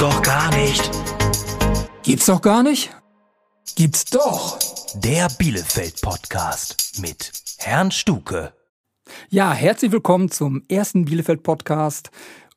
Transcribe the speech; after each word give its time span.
doch 0.00 0.22
gar 0.22 0.50
nicht. 0.56 0.90
Gibt's 2.02 2.24
doch 2.24 2.40
gar 2.40 2.62
nicht? 2.62 2.90
Gibt's 3.76 4.06
doch. 4.06 4.58
Der 4.94 5.28
Bielefeld-Podcast 5.38 7.02
mit 7.02 7.30
Herrn 7.58 7.90
Stuke. 7.90 8.54
Ja, 9.28 9.52
herzlich 9.52 9.92
willkommen 9.92 10.30
zum 10.30 10.62
ersten 10.70 11.04
Bielefeld-Podcast. 11.04 12.10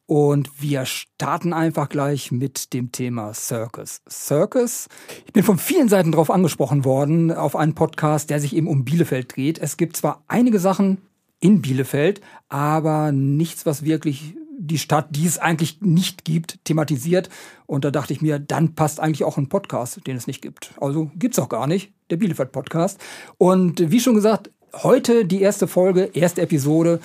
Und 0.05 0.61
wir 0.61 0.85
starten 0.85 1.51
einfach 1.51 1.89
gleich 1.89 2.31
mit 2.31 2.71
dem 2.71 2.93
Thema 2.93 3.33
Circus. 3.33 3.99
Circus. 4.09 4.87
Ich 5.25 5.33
bin 5.33 5.43
von 5.43 5.57
vielen 5.57 5.89
Seiten 5.89 6.13
darauf 6.13 6.31
angesprochen 6.31 6.85
worden, 6.85 7.29
auf 7.29 7.57
einen 7.57 7.75
Podcast, 7.75 8.29
der 8.29 8.39
sich 8.39 8.55
eben 8.55 8.67
um 8.67 8.85
Bielefeld 8.85 9.35
dreht. 9.35 9.59
Es 9.59 9.75
gibt 9.75 9.97
zwar 9.97 10.23
einige 10.29 10.59
Sachen 10.59 10.99
in 11.41 11.61
Bielefeld, 11.61 12.21
aber 12.47 13.11
nichts, 13.11 13.65
was 13.65 13.83
wirklich 13.83 14.33
die 14.67 14.77
Stadt, 14.77 15.07
die 15.11 15.25
es 15.25 15.37
eigentlich 15.37 15.81
nicht 15.81 16.23
gibt, 16.23 16.63
thematisiert. 16.63 17.29
Und 17.65 17.83
da 17.85 17.91
dachte 17.91 18.13
ich 18.13 18.21
mir, 18.21 18.39
dann 18.39 18.75
passt 18.75 18.99
eigentlich 18.99 19.23
auch 19.23 19.37
ein 19.37 19.49
Podcast, 19.49 20.05
den 20.07 20.15
es 20.15 20.27
nicht 20.27 20.41
gibt. 20.41 20.73
Also 20.79 21.11
gibt's 21.15 21.39
auch 21.39 21.49
gar 21.49 21.67
nicht, 21.67 21.91
der 22.09 22.17
Bielefeld-Podcast. 22.17 22.99
Und 23.37 23.91
wie 23.91 23.99
schon 23.99 24.15
gesagt, 24.15 24.51
heute 24.81 25.25
die 25.25 25.41
erste 25.41 25.67
Folge, 25.67 26.09
erste 26.13 26.41
Episode. 26.41 26.99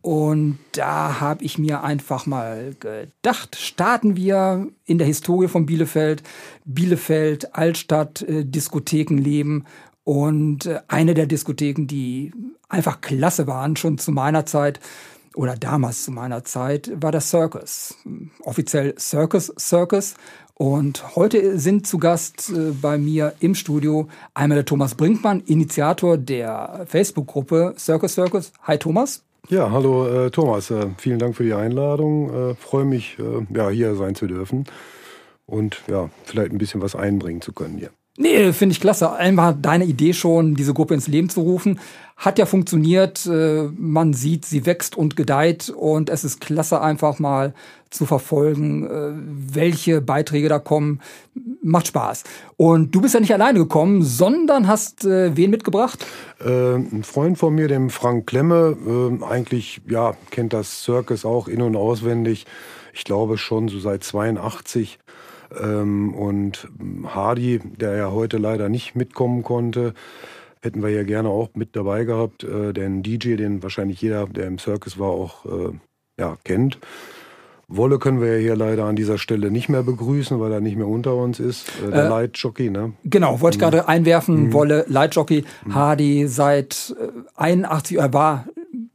Und 0.00 0.58
da 0.72 1.20
habe 1.20 1.44
ich 1.44 1.58
mir 1.58 1.84
einfach 1.84 2.26
mal 2.26 2.74
gedacht, 2.80 3.56
starten 3.56 4.16
wir 4.16 4.66
in 4.84 4.98
der 4.98 5.06
Historie 5.06 5.48
von 5.48 5.66
Bielefeld. 5.66 6.22
Bielefeld, 6.64 7.54
Altstadt, 7.54 8.22
äh, 8.22 8.44
Diskothekenleben. 8.44 9.66
Und 10.04 10.66
äh, 10.66 10.80
eine 10.88 11.14
der 11.14 11.26
Diskotheken, 11.26 11.86
die 11.86 12.32
einfach 12.68 13.00
klasse 13.00 13.46
waren, 13.46 13.76
schon 13.76 13.98
zu 13.98 14.10
meiner 14.12 14.46
Zeit, 14.46 14.80
oder 15.34 15.56
damals 15.56 16.04
zu 16.04 16.12
meiner 16.12 16.44
Zeit, 16.44 16.90
war 16.94 17.12
das 17.12 17.30
Circus. 17.30 17.96
Offiziell 18.42 18.94
Circus 18.98 19.52
Circus. 19.58 20.14
Und 20.54 21.16
heute 21.16 21.58
sind 21.58 21.86
zu 21.86 21.98
Gast 21.98 22.50
äh, 22.50 22.72
bei 22.72 22.98
mir 22.98 23.34
im 23.40 23.54
Studio 23.54 24.08
einmal 24.34 24.56
der 24.56 24.64
Thomas 24.64 24.94
Brinkmann, 24.94 25.40
Initiator 25.40 26.18
der 26.18 26.84
Facebook-Gruppe 26.86 27.74
Circus 27.78 28.14
Circus. 28.14 28.52
Hi 28.62 28.78
Thomas. 28.78 29.24
Ja, 29.48 29.70
hallo 29.70 30.06
äh, 30.06 30.30
Thomas. 30.30 30.70
Äh, 30.70 30.88
vielen 30.98 31.18
Dank 31.18 31.36
für 31.36 31.44
die 31.44 31.54
Einladung. 31.54 32.50
Äh, 32.50 32.54
Freue 32.54 32.84
mich, 32.84 33.18
äh, 33.18 33.46
ja, 33.56 33.70
hier 33.70 33.96
sein 33.96 34.14
zu 34.14 34.26
dürfen 34.26 34.66
und 35.46 35.82
ja, 35.88 36.10
vielleicht 36.24 36.52
ein 36.52 36.58
bisschen 36.58 36.80
was 36.80 36.94
einbringen 36.94 37.40
zu 37.40 37.52
können 37.52 37.78
hier. 37.78 37.90
Nee, 38.18 38.52
finde 38.52 38.74
ich 38.74 38.80
klasse. 38.80 39.12
Einfach 39.12 39.54
deine 39.58 39.86
Idee 39.86 40.12
schon, 40.12 40.54
diese 40.54 40.74
Gruppe 40.74 40.92
ins 40.92 41.08
Leben 41.08 41.30
zu 41.30 41.40
rufen. 41.40 41.80
Hat 42.16 42.38
ja 42.38 42.44
funktioniert. 42.44 43.24
Äh, 43.26 43.68
man 43.74 44.12
sieht, 44.12 44.44
sie 44.44 44.66
wächst 44.66 44.96
und 44.96 45.16
gedeiht 45.16 45.70
und 45.70 46.10
es 46.10 46.22
ist 46.22 46.40
klasse, 46.40 46.82
einfach 46.82 47.18
mal 47.18 47.54
zu 47.88 48.04
verfolgen, 48.04 48.86
äh, 48.86 49.12
welche 49.54 50.02
Beiträge 50.02 50.50
da 50.50 50.58
kommen. 50.58 51.00
Macht 51.62 51.86
Spaß. 51.86 52.24
Und 52.58 52.94
du 52.94 53.00
bist 53.00 53.14
ja 53.14 53.20
nicht 53.20 53.32
alleine 53.32 53.60
gekommen, 53.60 54.02
sondern 54.02 54.68
hast 54.68 55.06
äh, 55.06 55.34
wen 55.34 55.50
mitgebracht? 55.50 56.04
Äh, 56.44 56.74
ein 56.74 57.04
Freund 57.04 57.38
von 57.38 57.54
mir, 57.54 57.66
dem 57.66 57.88
Frank 57.88 58.26
Klemme, 58.26 58.76
äh, 58.86 59.24
eigentlich, 59.24 59.80
ja, 59.88 60.14
kennt 60.30 60.52
das 60.52 60.82
Circus 60.82 61.24
auch 61.24 61.48
in- 61.48 61.62
und 61.62 61.76
auswendig. 61.76 62.44
Ich 62.92 63.04
glaube 63.04 63.38
schon 63.38 63.68
so 63.68 63.80
seit 63.80 64.04
82 64.04 64.98
ähm, 65.60 66.14
und 66.14 66.68
Hardy, 67.04 67.60
der 67.78 67.96
ja 67.96 68.10
heute 68.10 68.38
leider 68.38 68.68
nicht 68.68 68.94
mitkommen 68.94 69.42
konnte, 69.42 69.94
hätten 70.60 70.82
wir 70.82 70.90
ja 70.90 71.02
gerne 71.02 71.28
auch 71.28 71.50
mit 71.54 71.76
dabei 71.76 72.04
gehabt. 72.04 72.44
Äh, 72.44 72.72
den 72.72 73.02
DJ, 73.02 73.36
den 73.36 73.62
wahrscheinlich 73.62 74.00
jeder, 74.00 74.26
der 74.26 74.46
im 74.46 74.58
Circus 74.58 74.98
war, 74.98 75.10
auch 75.10 75.44
äh, 75.46 75.72
ja, 76.18 76.36
kennt. 76.44 76.78
Wolle 77.68 77.98
können 77.98 78.20
wir 78.20 78.36
ja 78.36 78.38
hier 78.38 78.56
leider 78.56 78.84
an 78.84 78.96
dieser 78.96 79.16
Stelle 79.18 79.50
nicht 79.50 79.68
mehr 79.68 79.82
begrüßen, 79.82 80.38
weil 80.38 80.52
er 80.52 80.60
nicht 80.60 80.76
mehr 80.76 80.88
unter 80.88 81.16
uns 81.16 81.40
ist. 81.40 81.68
Äh, 81.86 81.90
der 81.90 82.04
äh, 82.04 82.08
Leitjockey, 82.08 82.70
ne? 82.70 82.92
Genau, 83.04 83.40
wollte 83.40 83.56
ich 83.56 83.60
mhm. 83.60 83.70
gerade 83.70 83.88
einwerfen. 83.88 84.48
Mhm. 84.48 84.52
Wolle, 84.52 84.84
Leitjockey, 84.88 85.44
mhm. 85.64 85.74
Hardy 85.74 86.26
seit 86.28 86.94
81, 87.34 87.98
er 87.98 88.12
war 88.12 88.46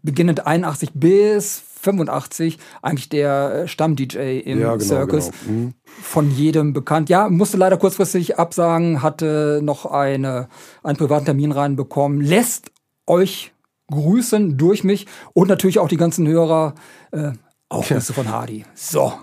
beginnend 0.03 0.45
81 0.45 0.91
bis 0.93 1.63
85 1.87 2.57
eigentlich 2.81 3.09
der 3.09 3.63
äh, 3.63 3.67
Stamm-DJ 3.67 4.39
im 4.39 4.59
ja, 4.59 4.75
genau, 4.75 4.83
Circus. 4.83 5.31
Genau. 5.45 5.59
Mhm. 5.59 5.73
Von 5.85 6.31
jedem 6.31 6.73
bekannt. 6.73 7.09
Ja, 7.09 7.29
musste 7.29 7.57
leider 7.57 7.77
kurzfristig 7.77 8.37
absagen, 8.37 9.01
hatte 9.01 9.61
noch 9.63 9.85
eine, 9.85 10.49
einen 10.83 10.97
privaten 10.97 11.25
Termin 11.25 11.51
reinbekommen. 11.51 12.21
Lässt 12.21 12.71
euch 13.05 13.53
grüßen 13.89 14.57
durch 14.57 14.83
mich 14.83 15.07
und 15.33 15.47
natürlich 15.47 15.79
auch 15.79 15.87
die 15.87 15.97
ganzen 15.97 16.27
Hörer. 16.27 16.75
Äh, 17.11 17.31
auch 17.69 17.87
Grüße 17.87 18.13
von 18.13 18.29
Hardy. 18.29 18.65
So. 18.75 19.13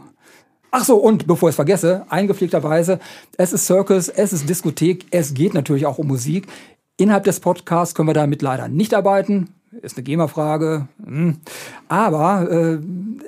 Ach 0.71 0.85
so, 0.85 0.97
und 0.97 1.27
bevor 1.27 1.51
ich 1.51 1.53
es 1.53 1.57
vergesse, 1.57 2.05
eingepflegterweise, 2.09 2.99
es 3.37 3.53
ist 3.53 3.67
Circus, 3.67 4.09
es 4.09 4.33
ist 4.33 4.49
Diskothek, 4.49 5.07
es 5.13 5.33
geht 5.33 5.55
natürlich 5.55 5.87
auch 5.87 5.99
um 5.99 6.09
Musik. 6.09 6.49
Innerhalb 6.97 7.25
des 7.25 7.41
Podcasts 7.41 7.95
können 7.95 8.09
wir 8.09 8.15
damit 8.15 8.43
leider 8.43 8.69
nicht 8.69 8.93
arbeiten 8.93 9.55
ist 9.83 9.97
eine 9.97 10.05
GEMA-Frage. 10.05 10.89
Hm. 11.05 11.39
Aber 11.89 12.51
äh, 12.51 12.79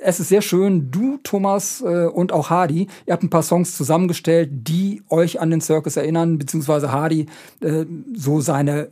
es 0.01 0.19
ist 0.19 0.29
sehr 0.29 0.41
schön, 0.41 0.91
du, 0.91 1.19
Thomas 1.23 1.81
äh, 1.81 2.05
und 2.05 2.31
auch 2.31 2.49
Hardy, 2.49 2.87
ihr 3.05 3.13
habt 3.13 3.23
ein 3.23 3.29
paar 3.29 3.43
Songs 3.43 3.75
zusammengestellt, 3.75 4.49
die 4.51 5.03
euch 5.09 5.39
an 5.39 5.49
den 5.49 5.61
Circus 5.61 5.97
erinnern, 5.97 6.37
beziehungsweise 6.37 6.91
Hardy 6.91 7.27
äh, 7.61 7.85
so 8.15 8.41
seine 8.41 8.89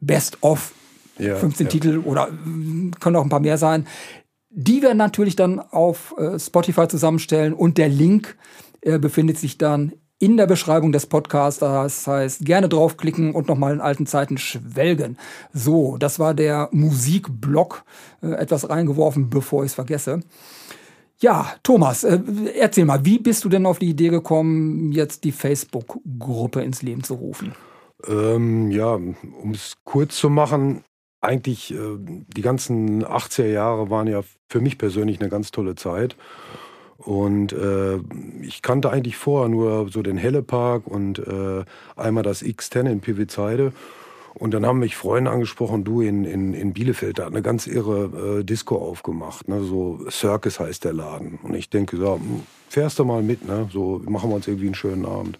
Best-of 0.00 0.72
ja, 1.18 1.36
15 1.36 1.66
ja. 1.66 1.70
Titel 1.70 1.98
oder 2.04 2.28
äh, 2.28 2.90
können 3.00 3.16
auch 3.16 3.24
ein 3.24 3.30
paar 3.30 3.40
mehr 3.40 3.58
sein. 3.58 3.86
Die 4.50 4.82
werden 4.82 4.98
natürlich 4.98 5.36
dann 5.36 5.60
auf 5.60 6.14
äh, 6.18 6.38
Spotify 6.38 6.88
zusammenstellen 6.88 7.52
und 7.52 7.78
der 7.78 7.88
Link 7.88 8.36
äh, 8.80 8.98
befindet 8.98 9.38
sich 9.38 9.58
dann 9.58 9.92
in 10.18 10.36
der 10.36 10.46
Beschreibung 10.46 10.92
des 10.92 11.06
Podcasts. 11.06 11.60
Das 11.60 12.06
heißt, 12.06 12.44
gerne 12.44 12.68
draufklicken 12.68 13.34
und 13.34 13.48
nochmal 13.48 13.72
in 13.72 13.80
alten 13.80 14.06
Zeiten 14.06 14.38
schwelgen. 14.38 15.16
So, 15.52 15.96
das 15.96 16.18
war 16.18 16.34
der 16.34 16.68
Musikblock. 16.72 17.84
Äh, 18.22 18.32
etwas 18.32 18.68
reingeworfen, 18.68 19.30
bevor 19.30 19.64
ich 19.64 19.70
es 19.70 19.74
vergesse. 19.74 20.20
Ja, 21.20 21.52
Thomas, 21.62 22.04
äh, 22.04 22.20
erzähl 22.58 22.84
mal, 22.84 23.04
wie 23.04 23.18
bist 23.18 23.44
du 23.44 23.48
denn 23.48 23.66
auf 23.66 23.78
die 23.78 23.90
Idee 23.90 24.08
gekommen, 24.08 24.92
jetzt 24.92 25.24
die 25.24 25.32
Facebook-Gruppe 25.32 26.62
ins 26.62 26.82
Leben 26.82 27.02
zu 27.02 27.14
rufen? 27.14 27.54
Ähm, 28.06 28.70
ja, 28.70 28.94
um 28.94 29.50
es 29.52 29.74
kurz 29.84 30.16
zu 30.16 30.30
machen, 30.30 30.84
eigentlich 31.20 31.74
äh, 31.74 31.96
die 31.98 32.42
ganzen 32.42 33.04
80er 33.04 33.46
Jahre 33.46 33.90
waren 33.90 34.06
ja 34.06 34.22
für 34.48 34.60
mich 34.60 34.78
persönlich 34.78 35.20
eine 35.20 35.28
ganz 35.28 35.50
tolle 35.50 35.74
Zeit. 35.74 36.16
Und 36.98 37.52
äh, 37.52 37.98
ich 38.42 38.60
kannte 38.60 38.90
eigentlich 38.90 39.16
vorher 39.16 39.48
nur 39.48 39.88
so 39.88 40.02
den 40.02 40.16
Hellepark 40.16 40.86
und 40.86 41.20
äh, 41.20 41.64
einmal 41.96 42.24
das 42.24 42.42
X10 42.42 42.90
in 42.90 43.00
Pivizeide. 43.00 43.72
Und 44.34 44.52
dann 44.52 44.66
haben 44.66 44.80
mich 44.80 44.96
Freunde 44.96 45.30
angesprochen, 45.30 45.84
du 45.84 46.00
in, 46.00 46.24
in, 46.24 46.54
in 46.54 46.72
Bielefeld, 46.72 47.18
da 47.18 47.24
hat 47.24 47.32
eine 47.32 47.42
ganz 47.42 47.66
irre 47.66 48.40
äh, 48.40 48.44
Disco 48.44 48.76
aufgemacht. 48.76 49.48
Ne? 49.48 49.62
So 49.62 50.00
Circus 50.10 50.60
heißt 50.60 50.84
der 50.84 50.92
Laden. 50.92 51.38
Und 51.42 51.54
ich 51.54 51.70
denke, 51.70 51.96
so, 51.96 52.16
hm, 52.16 52.42
fährst 52.68 52.98
du 52.98 53.04
mal 53.04 53.22
mit, 53.22 53.46
ne? 53.46 53.68
so 53.72 54.00
machen 54.04 54.30
wir 54.30 54.36
uns 54.36 54.48
irgendwie 54.48 54.66
einen 54.66 54.74
schönen 54.74 55.06
Abend. 55.06 55.38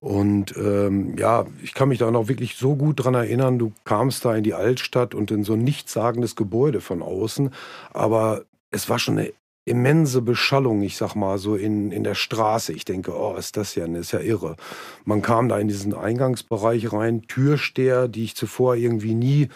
Und 0.00 0.54
ähm, 0.56 1.16
ja, 1.18 1.46
ich 1.62 1.74
kann 1.74 1.88
mich 1.88 1.98
da 1.98 2.10
noch 2.10 2.28
wirklich 2.28 2.56
so 2.56 2.76
gut 2.76 3.04
dran 3.04 3.14
erinnern, 3.14 3.58
du 3.58 3.72
kamst 3.84 4.24
da 4.24 4.36
in 4.36 4.44
die 4.44 4.54
Altstadt 4.54 5.14
und 5.14 5.30
in 5.30 5.42
so 5.44 5.54
ein 5.54 5.64
nichtssagendes 5.64 6.36
Gebäude 6.36 6.80
von 6.80 7.02
außen, 7.02 7.50
aber 7.92 8.42
es 8.70 8.88
war 8.88 9.00
schon 9.00 9.18
eine 9.18 9.32
immense 9.68 10.22
Beschallung, 10.22 10.82
ich 10.82 10.96
sag 10.96 11.14
mal, 11.14 11.38
so 11.38 11.54
in, 11.54 11.92
in 11.92 12.04
der 12.04 12.14
Straße. 12.14 12.72
Ich 12.72 12.84
denke, 12.84 13.12
oh, 13.16 13.36
ist 13.36 13.56
das 13.56 13.74
ja, 13.74 13.86
ist 13.86 14.12
ja 14.12 14.20
irre. 14.20 14.56
Man 15.04 15.22
kam 15.22 15.48
da 15.48 15.58
in 15.58 15.68
diesen 15.68 15.94
Eingangsbereich 15.94 16.92
rein, 16.92 17.22
Türsteher, 17.22 18.08
die 18.08 18.24
ich 18.24 18.36
zuvor 18.36 18.76
irgendwie 18.76 19.14
nie 19.14 19.48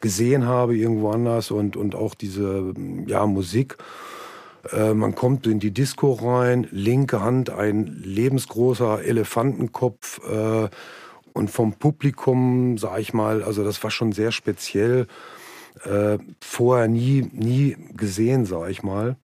gesehen 0.00 0.46
habe, 0.46 0.76
irgendwo 0.76 1.10
anders 1.10 1.50
und, 1.50 1.76
und 1.76 1.94
auch 1.94 2.14
diese, 2.14 2.72
ja, 3.06 3.26
Musik. 3.26 3.76
Äh, 4.72 4.94
man 4.94 5.14
kommt 5.14 5.46
in 5.46 5.60
die 5.60 5.72
Disco 5.72 6.12
rein, 6.12 6.66
linke 6.70 7.20
Hand 7.20 7.50
ein 7.50 8.00
lebensgroßer 8.04 9.02
Elefantenkopf 9.02 10.20
äh, 10.28 10.68
und 11.32 11.50
vom 11.50 11.74
Publikum, 11.74 12.78
sag 12.78 13.00
ich 13.00 13.12
mal, 13.12 13.42
also 13.42 13.64
das 13.64 13.82
war 13.82 13.90
schon 13.90 14.12
sehr 14.12 14.32
speziell. 14.32 15.06
Äh, 15.84 16.18
vorher 16.40 16.88
nie, 16.88 17.28
nie 17.32 17.76
gesehen, 17.96 18.44
sag 18.46 18.70
ich 18.70 18.82
mal. 18.82 19.16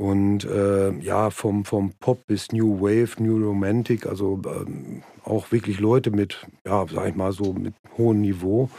Und 0.00 0.46
äh, 0.46 0.92
ja, 1.00 1.28
vom, 1.28 1.66
vom 1.66 1.92
Pop 2.00 2.26
bis 2.26 2.52
New 2.52 2.80
Wave, 2.80 3.22
New 3.22 3.36
Romantic, 3.46 4.06
also 4.06 4.40
ähm, 4.46 5.02
auch 5.24 5.52
wirklich 5.52 5.78
Leute 5.78 6.10
mit, 6.10 6.46
ja, 6.66 6.86
sag 6.90 7.10
ich 7.10 7.14
mal 7.14 7.32
so, 7.32 7.52
mit 7.52 7.74
hohem 7.98 8.22
Niveau. 8.22 8.70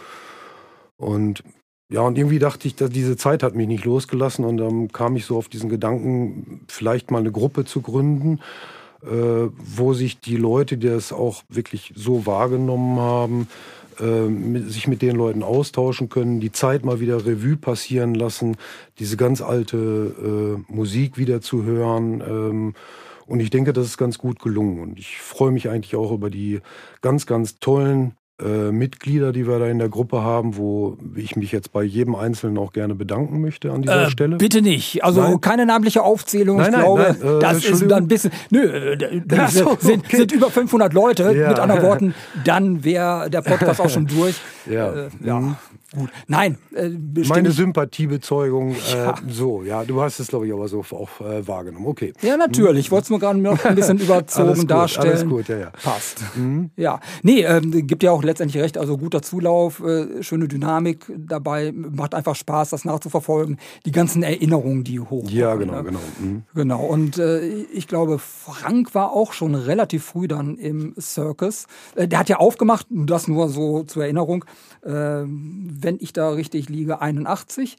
Und 0.97 1.44
ja, 1.91 2.01
und 2.01 2.18
irgendwie 2.18 2.39
dachte 2.39 2.68
ich, 2.68 2.75
dass 2.75 2.89
diese 2.89 3.18
Zeit 3.18 3.44
hat 3.44 3.53
mich 3.53 3.68
nicht 3.68 3.85
losgelassen 3.85 4.45
und 4.45 4.57
dann 4.57 4.91
kam 4.91 5.15
ich 5.15 5.25
so 5.25 5.38
auf 5.38 5.47
diesen 5.47 5.69
Gedanken, 5.69 6.65
vielleicht 6.68 7.12
mal 7.12 7.19
eine 7.19 7.31
Gruppe 7.31 7.65
zu 7.65 7.81
gründen, 7.81 8.39
wo 9.03 9.94
sich 9.94 10.19
die 10.19 10.38
Leute, 10.38 10.77
die 10.77 10.88
das 10.88 11.12
auch 11.12 11.44
wirklich 11.50 11.94
so 11.95 12.25
wahrgenommen 12.27 13.00
haben, 13.00 13.48
äh, 14.00 14.69
sich 14.69 14.88
mit 14.88 15.01
den 15.01 15.15
Leuten 15.15 15.44
austauschen 15.44 16.09
können, 16.09 16.39
die 16.39 16.51
Zeit 16.51 16.83
mal 16.86 17.00
wieder 17.00 17.25
Revue 17.25 17.57
passieren 17.57 18.15
lassen, 18.15 18.57
diese 19.00 19.18
ganz 19.18 19.42
alte 19.42 19.77
äh, 19.77 20.74
Musik 20.74 21.18
wieder 21.18 21.42
zu 21.42 21.63
hören 21.63 22.21
ähm, 22.21 22.74
Und 23.27 23.39
ich 23.39 23.50
denke, 23.50 23.74
das 23.74 23.86
ist 23.88 23.98
ganz 23.98 24.18
gut 24.18 24.39
gelungen. 24.39 24.80
Und 24.80 24.98
ich 24.98 25.19
freue 25.19 25.51
mich 25.51 25.69
eigentlich 25.69 25.95
auch 25.95 26.12
über 26.12 26.30
die 26.30 26.62
ganz, 27.01 27.25
ganz 27.25 27.59
tollen 27.59 28.15
äh, 28.43 28.71
Mitglieder, 28.71 29.31
die 29.31 29.47
wir 29.47 29.59
da 29.59 29.67
in 29.67 29.79
der 29.79 29.89
Gruppe 29.89 30.21
haben, 30.21 30.57
wo 30.57 30.97
ich 31.15 31.35
mich 31.35 31.51
jetzt 31.51 31.71
bei 31.71 31.83
jedem 31.83 32.15
Einzelnen 32.15 32.57
auch 32.57 32.73
gerne 32.73 32.95
bedanken 32.95 33.41
möchte 33.41 33.71
an 33.71 33.81
dieser 33.81 34.07
äh, 34.07 34.09
Stelle. 34.09 34.38
Bitte 34.38 34.61
nicht. 34.61 35.03
Also 35.03 35.21
nein. 35.21 35.41
keine 35.41 35.65
namentliche 35.65 36.03
Aufzählung. 36.03 36.57
Nein, 36.57 36.67
ich 36.67 36.71
nein, 36.71 36.81
glaube, 36.81 37.15
nein, 37.21 37.35
äh, 37.35 37.39
das 37.39 37.65
ist 37.65 37.81
dann 37.83 38.03
ein 38.03 38.07
bisschen. 38.07 38.31
Nö, 38.49 38.63
äh, 38.63 39.21
das 39.25 39.53
so, 39.55 39.77
sind, 39.79 40.05
okay. 40.05 40.17
sind, 40.17 40.31
über 40.31 40.49
500 40.49 40.93
Leute. 40.93 41.31
Ja. 41.33 41.49
Mit 41.49 41.59
anderen 41.59 41.83
Worten, 41.83 42.15
dann 42.45 42.83
wäre 42.83 43.29
der 43.29 43.41
Podcast 43.41 43.79
auch 43.81 43.89
schon 43.89 44.07
durch. 44.07 44.35
Ja. 44.69 44.91
Äh, 44.91 45.09
ja. 45.23 45.39
Mhm. 45.39 45.55
Gut. 45.93 46.09
Nein, 46.27 46.57
äh, 46.73 46.88
meine 47.27 47.51
Sympathiebezeugung, 47.51 48.75
äh, 48.75 48.95
ja. 48.95 49.15
so, 49.27 49.61
ja, 49.63 49.83
du 49.83 50.01
hast 50.01 50.21
es, 50.21 50.29
glaube 50.29 50.47
ich, 50.47 50.53
aber 50.53 50.69
so 50.69 50.85
auch 50.91 51.19
äh, 51.19 51.45
wahrgenommen. 51.45 51.85
Okay. 51.85 52.13
Ja, 52.21 52.38
natürlich. 52.38 52.85
Ich 52.85 52.91
wollte 52.91 53.03
es 53.03 53.09
nur 53.09 53.19
gerade 53.19 53.39
noch 53.39 53.65
ein 53.65 53.75
bisschen 53.75 53.97
überzogen 53.99 54.47
alles 54.47 54.59
gut, 54.61 54.71
darstellen. 54.71 55.09
Alles 55.09 55.27
gut, 55.27 55.49
ja, 55.49 55.57
ja. 55.57 55.69
Passt. 55.83 56.23
Mhm. 56.35 56.69
Ja. 56.77 57.01
Nee, 57.23 57.41
ähm, 57.43 57.85
gibt 57.85 58.03
ja 58.03 58.11
auch 58.11 58.23
letztendlich 58.31 58.61
recht. 58.61 58.77
Also 58.77 58.97
guter 58.97 59.21
Zulauf, 59.21 59.81
äh, 59.81 60.23
schöne 60.23 60.47
Dynamik 60.47 61.11
dabei. 61.17 61.71
Macht 61.71 62.15
einfach 62.15 62.35
Spaß, 62.35 62.71
das 62.71 62.85
nachzuverfolgen. 62.85 63.57
Die 63.85 63.91
ganzen 63.91 64.23
Erinnerungen, 64.23 64.83
die 64.83 64.99
hochkommen. 64.99 65.29
Ja, 65.29 65.55
genau, 65.55 65.75
ne? 65.75 65.83
genau. 65.83 65.99
Mhm. 66.19 66.43
Genau. 66.55 66.85
Und 66.85 67.17
äh, 67.17 67.45
ich 67.47 67.87
glaube, 67.87 68.19
Frank 68.19 68.95
war 68.95 69.11
auch 69.11 69.33
schon 69.33 69.55
relativ 69.55 70.03
früh 70.03 70.27
dann 70.27 70.57
im 70.57 70.93
Circus. 70.99 71.67
Äh, 71.95 72.07
der 72.07 72.19
hat 72.19 72.29
ja 72.29 72.37
aufgemacht, 72.37 72.87
das 72.89 73.27
nur 73.27 73.49
so 73.49 73.83
zur 73.83 74.03
Erinnerung 74.03 74.45
wenn 74.83 75.97
ich 75.99 76.13
da 76.13 76.29
richtig 76.29 76.69
liege, 76.69 77.01
81. 77.01 77.77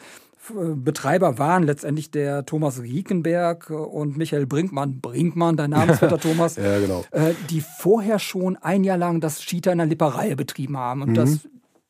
Betreiber 0.50 1.38
waren 1.38 1.62
letztendlich 1.62 2.10
der 2.10 2.44
Thomas 2.44 2.82
Riekenberg 2.82 3.70
und 3.70 4.16
Michael 4.16 4.46
Brinkmann. 4.46 5.00
Brinkmann, 5.00 5.56
dein 5.56 5.70
Namensvetter 5.70 6.18
Thomas. 6.20 6.56
ja, 6.56 6.80
genau. 6.80 7.04
Die 7.50 7.60
vorher 7.60 8.18
schon 8.18 8.56
ein 8.56 8.82
Jahr 8.84 8.98
lang 8.98 9.20
das 9.20 9.40
Cheetah 9.40 9.72
in 9.72 9.78
der 9.78 9.86
Lipperei 9.86 10.34
betrieben 10.34 10.76
haben. 10.76 11.02
Und 11.02 11.10
mhm. 11.10 11.14
das 11.14 11.40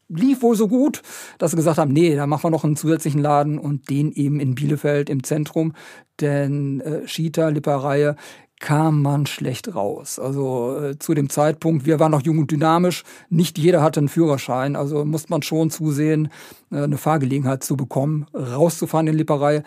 lief 0.09 0.43
wohl 0.43 0.57
so 0.57 0.69
gut, 0.69 1.03
dass 1.39 1.53
sie 1.53 1.57
gesagt 1.57 1.79
haben, 1.79 1.93
nee, 1.93 2.15
da 2.15 2.27
machen 2.27 2.45
wir 2.45 2.51
noch 2.51 2.65
einen 2.65 2.77
zusätzlichen 2.77 3.21
Laden 3.21 3.59
und 3.59 3.91
den 3.91 4.13
eben 4.13 4.41
in 4.41 4.55
Bielefeld 4.55 5.11
im 5.11 5.25
Zentrum. 5.25 5.75
Denn 6.21 6.81
äh, 6.81 7.05
Cheetah, 7.07 7.49
Lipperei, 7.49 8.15
kam 8.63 9.03
man 9.03 9.27
schlecht 9.27 9.75
raus. 9.75 10.19
Also 10.19 10.79
äh, 10.79 10.99
zu 10.99 11.15
dem 11.15 11.29
Zeitpunkt, 11.29 11.85
wir 11.85 11.99
waren 12.01 12.13
noch 12.13 12.23
jung 12.23 12.39
und 12.39 12.51
dynamisch, 12.51 13.03
nicht 13.29 13.59
jeder 13.59 13.83
hatte 13.83 14.01
einen 14.01 14.09
Führerschein, 14.09 14.77
also 14.77 15.05
musste 15.05 15.31
man 15.31 15.43
schon 15.43 15.69
zusehen, 15.69 16.31
äh, 16.71 16.85
eine 16.85 16.97
Fahrgelegenheit 16.97 17.65
zu 17.65 17.77
bekommen, 17.77 18.27
rauszufahren 18.33 19.09
in 19.09 19.17
Lipperei. 19.17 19.65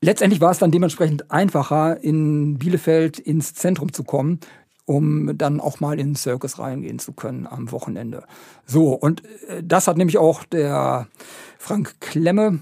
Letztendlich 0.00 0.40
war 0.40 0.50
es 0.50 0.58
dann 0.58 0.72
dementsprechend 0.72 1.30
einfacher, 1.30 2.02
in 2.02 2.58
Bielefeld 2.58 3.20
ins 3.20 3.54
Zentrum 3.54 3.92
zu 3.92 4.02
kommen, 4.02 4.40
um 4.84 5.38
dann 5.38 5.60
auch 5.60 5.78
mal 5.78 6.00
in 6.00 6.08
den 6.08 6.16
Circus 6.16 6.58
reingehen 6.58 6.98
zu 6.98 7.12
können 7.12 7.46
am 7.46 7.70
Wochenende. 7.70 8.24
So, 8.66 8.94
und 8.94 9.22
äh, 9.48 9.62
das 9.62 9.86
hat 9.86 9.96
nämlich 9.96 10.18
auch 10.18 10.42
der 10.42 11.06
Frank 11.56 12.00
Klemme, 12.00 12.58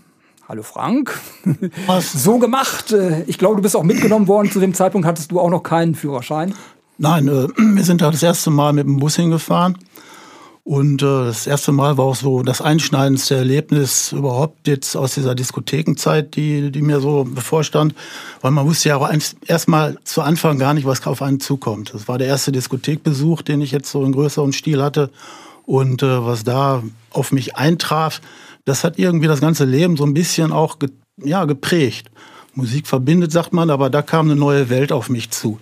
Hallo 0.49 0.63
Frank. 0.63 1.19
Was? 1.87 2.13
So 2.13 2.39
gemacht. 2.39 2.95
Ich 3.27 3.37
glaube, 3.37 3.57
du 3.57 3.63
bist 3.63 3.75
auch 3.75 3.83
mitgenommen 3.83 4.29
worden. 4.29 4.49
Zu 4.49 4.61
dem 4.61 4.75
Zeitpunkt 4.75 5.05
hattest 5.05 5.33
du 5.33 5.41
auch 5.41 5.51
noch 5.51 5.65
keinen 5.65 5.97
Führerschein. 5.97 6.55
Nein, 6.99 7.27
äh, 7.27 7.49
wir 7.57 7.83
sind 7.83 8.01
da 8.01 8.13
das 8.13 8.23
erste 8.23 8.51
Mal 8.51 8.73
mit 8.73 8.87
dem 8.87 8.99
Bus 8.99 9.17
hingefahren. 9.17 9.77
Und 10.63 11.03
äh, 11.03 11.25
das 11.27 11.49
erste 11.49 11.73
Mal 11.73 11.99
war 11.99 12.05
auch 12.05 12.15
so 12.15 12.45
das 12.45 12.61
einschneidendste 12.61 13.35
Erlebnis 13.35 14.13
überhaupt 14.13 14.69
jetzt 14.69 14.97
aus 14.97 15.15
dieser 15.15 15.35
Diskothekenzeit, 15.35 16.37
die, 16.37 16.71
die 16.71 16.83
mir 16.83 17.01
so 17.01 17.25
bevorstand. 17.25 17.97
Weil 18.41 18.53
man 18.53 18.67
wusste 18.67 18.91
ja 18.91 18.99
auch 18.99 19.11
erstmal 19.47 19.99
zu 20.05 20.23
Anfang 20.23 20.61
gar 20.61 20.75
nicht, 20.75 20.87
was 20.87 21.05
auf 21.09 21.23
einen 21.23 21.41
zukommt. 21.41 21.93
Das 21.93 22.07
war 22.07 22.19
der 22.19 22.29
erste 22.29 22.53
Diskothekbesuch, 22.53 23.43
den 23.43 23.63
ich 23.63 23.73
jetzt 23.73 23.91
so 23.91 24.05
in 24.05 24.13
größerem 24.13 24.53
Stil 24.53 24.81
hatte. 24.81 25.11
Und 25.67 26.03
äh, 26.03 26.25
was 26.25 26.45
da 26.45 26.83
auf 27.11 27.33
mich 27.33 27.57
eintraf, 27.57 28.21
das 28.65 28.85
hat 28.85 28.99
irgendwie 28.99 29.27
das 29.27 29.41
ganze 29.41 29.65
Leben 29.65 29.97
so 29.97 30.05
ein 30.05 30.15
bisschen 30.15 30.53
auch 30.53 30.79
ge 30.79 30.91
ja, 31.23 31.45
geprägt. 31.45 32.11
Musik 32.55 32.87
verbindet, 32.87 33.33
sagt 33.33 33.53
man, 33.53 33.71
aber 33.71 33.89
da 33.91 34.03
kam 34.03 34.27
eine 34.27 34.39
neue 34.39 34.69
Welt 34.69 34.93
auf 34.93 35.09
mich 35.09 35.31
zu. 35.31 35.59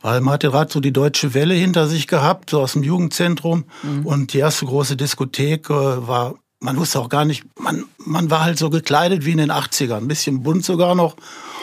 Weil 0.00 0.20
man 0.20 0.34
hatte 0.34 0.50
gerade 0.50 0.72
so 0.72 0.80
die 0.80 0.92
deutsche 0.92 1.34
Welle 1.34 1.54
hinter 1.54 1.88
sich 1.88 2.06
gehabt, 2.06 2.50
so 2.50 2.60
aus 2.60 2.72
dem 2.72 2.84
Jugendzentrum. 2.84 3.64
Mhm. 3.82 4.06
Und 4.06 4.32
die 4.32 4.38
erste 4.38 4.66
große 4.66 4.96
Diskothek 4.96 5.70
äh, 5.70 5.72
war, 5.72 6.34
man 6.60 6.76
wusste 6.76 7.00
auch 7.00 7.08
gar 7.08 7.24
nicht, 7.24 7.44
man, 7.58 7.84
man 7.98 8.30
war 8.30 8.44
halt 8.44 8.58
so 8.58 8.70
gekleidet 8.70 9.24
wie 9.24 9.32
in 9.32 9.38
den 9.38 9.50
80ern, 9.50 9.98
ein 9.98 10.08
bisschen 10.08 10.42
bunt 10.42 10.64
sogar 10.64 10.94
noch. 10.94 11.16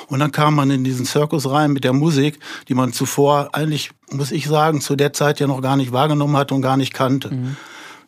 Und 0.08 0.20
dann 0.20 0.32
kam 0.32 0.56
man 0.56 0.70
in 0.70 0.84
diesen 0.84 1.06
Zirkus 1.06 1.50
rein 1.50 1.72
mit 1.72 1.84
der 1.86 1.94
Musik, 1.94 2.40
die 2.68 2.74
man 2.74 2.94
zuvor 2.94 3.50
eigentlich, 3.54 3.92
muss 4.12 4.32
ich 4.32 4.48
sagen, 4.48 4.82
zu 4.82 4.96
der 4.96 5.14
Zeit 5.14 5.40
ja 5.40 5.48
noch 5.48 5.62
gar 5.62 5.78
nicht 5.78 5.92
wahrgenommen 5.92 6.36
hat 6.36 6.52
und 6.52 6.62
gar 6.62 6.78
nicht 6.78 6.94
kannte. 6.94 7.34
Mhm 7.34 7.58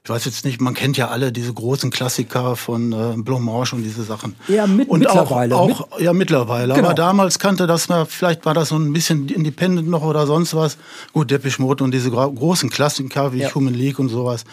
ich 0.04 0.10
weiß 0.10 0.26
jetzt 0.26 0.46
nicht, 0.46 0.60
man 0.60 0.74
kennt 0.74 0.98
ja 0.98 1.10
alle 1.10 1.32
diese 1.32 1.54
großen 1.54 1.92
Klassiker 1.92 2.56
von 2.56 2.92
äh, 2.92 3.14
Blanche 3.18 3.76
und 3.76 3.84
diese 3.84 4.04
Sachen. 4.04 4.36
Ja, 4.48 4.66
mit, 4.66 4.90
und 4.90 5.02
mittlerweile. 5.02 5.56
Auch, 5.56 5.92
auch, 5.92 6.00
ja, 6.00 6.12
mittlerweile. 6.12 6.74
Genau. 6.74 6.88
Aber 6.88 6.96
damals 6.96 7.38
kannte 7.38 7.68
das, 7.68 7.88
na, 7.88 8.06
vielleicht 8.06 8.44
war 8.44 8.56
das 8.56 8.70
so 8.70 8.78
ein 8.78 8.94
bisschen 8.94 9.30
Independent 9.30 9.88
noch 9.88 10.02
oder 10.02 10.26
sonst 10.26 10.56
was. 10.56 10.78
Gut, 11.14 11.30
Depeche 11.30 11.62
Mode 11.62 11.84
und 11.84 11.92
diese 11.92 12.10
großen 12.10 12.72
Klassiker 12.72 13.32
wie 13.32 13.42
ja. 13.42 13.54
Human 13.54 13.76
League 13.76 14.00
und 14.00 14.10
sowas. 14.10 14.44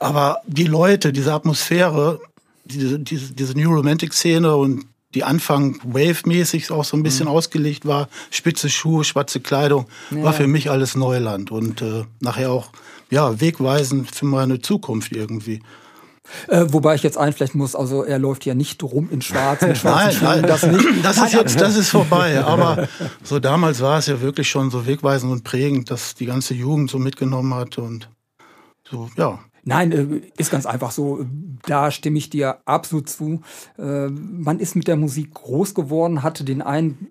Aber 0.00 0.40
die 0.48 0.64
Leute, 0.66 1.12
diese 1.12 1.32
Atmosphäre, 1.32 2.20
diese, 2.64 2.98
diese, 2.98 3.32
diese 3.32 3.56
New 3.56 3.72
Romantic 3.72 4.12
Szene 4.12 4.56
und 4.56 4.86
die 5.14 5.22
Anfang 5.22 5.78
Wave-mäßig 5.84 6.72
auch 6.72 6.84
so 6.84 6.96
ein 6.96 7.04
bisschen 7.04 7.26
mhm. 7.26 7.32
ausgelegt 7.32 7.86
war, 7.86 8.08
spitze 8.32 8.68
Schuhe, 8.68 9.04
schwarze 9.04 9.38
Kleidung, 9.38 9.86
ja. 10.10 10.24
war 10.24 10.32
für 10.32 10.48
mich 10.48 10.68
alles 10.68 10.96
Neuland 10.96 11.52
und 11.52 11.80
äh, 11.80 12.04
nachher 12.20 12.50
auch 12.50 12.70
ja, 13.10 13.40
wegweisend 13.40 14.14
für 14.14 14.26
meine 14.26 14.60
Zukunft 14.60 15.12
irgendwie. 15.12 15.62
Äh, 16.48 16.66
wobei 16.68 16.94
ich 16.94 17.02
jetzt 17.02 17.18
einflechten 17.18 17.58
muss, 17.58 17.76
also 17.76 18.02
er 18.02 18.18
läuft 18.18 18.44
ja 18.46 18.54
nicht 18.54 18.82
rum 18.82 19.08
in 19.10 19.22
Schwarz 19.22 19.60
schwarzen 19.78 20.24
nein, 20.24 20.40
nein, 20.40 20.42
das 20.42 20.66
nicht. 20.66 21.04
Das 21.04 21.18
ist 21.18 21.32
jetzt, 21.32 21.60
das 21.60 21.76
ist 21.76 21.90
vorbei. 21.90 22.44
Aber 22.44 22.88
so 23.22 23.38
damals 23.38 23.80
war 23.80 23.98
es 23.98 24.06
ja 24.06 24.20
wirklich 24.20 24.48
schon 24.48 24.70
so 24.70 24.86
wegweisend 24.86 25.32
und 25.32 25.44
prägend, 25.44 25.90
dass 25.90 26.14
die 26.14 26.26
ganze 26.26 26.54
Jugend 26.54 26.90
so 26.90 26.98
mitgenommen 26.98 27.54
hat 27.54 27.78
und 27.78 28.10
so, 28.88 29.08
ja. 29.16 29.38
Nein, 29.64 29.92
äh, 29.92 30.20
ist 30.38 30.52
ganz 30.52 30.64
einfach 30.64 30.92
so. 30.92 31.26
Da 31.66 31.90
stimme 31.90 32.18
ich 32.18 32.30
dir 32.30 32.58
absolut 32.66 33.08
zu. 33.08 33.42
Äh, 33.78 34.08
man 34.08 34.60
ist 34.60 34.76
mit 34.76 34.86
der 34.86 34.96
Musik 34.96 35.34
groß 35.34 35.74
geworden, 35.74 36.22
hatte 36.22 36.44
den 36.44 36.62
einen 36.62 37.08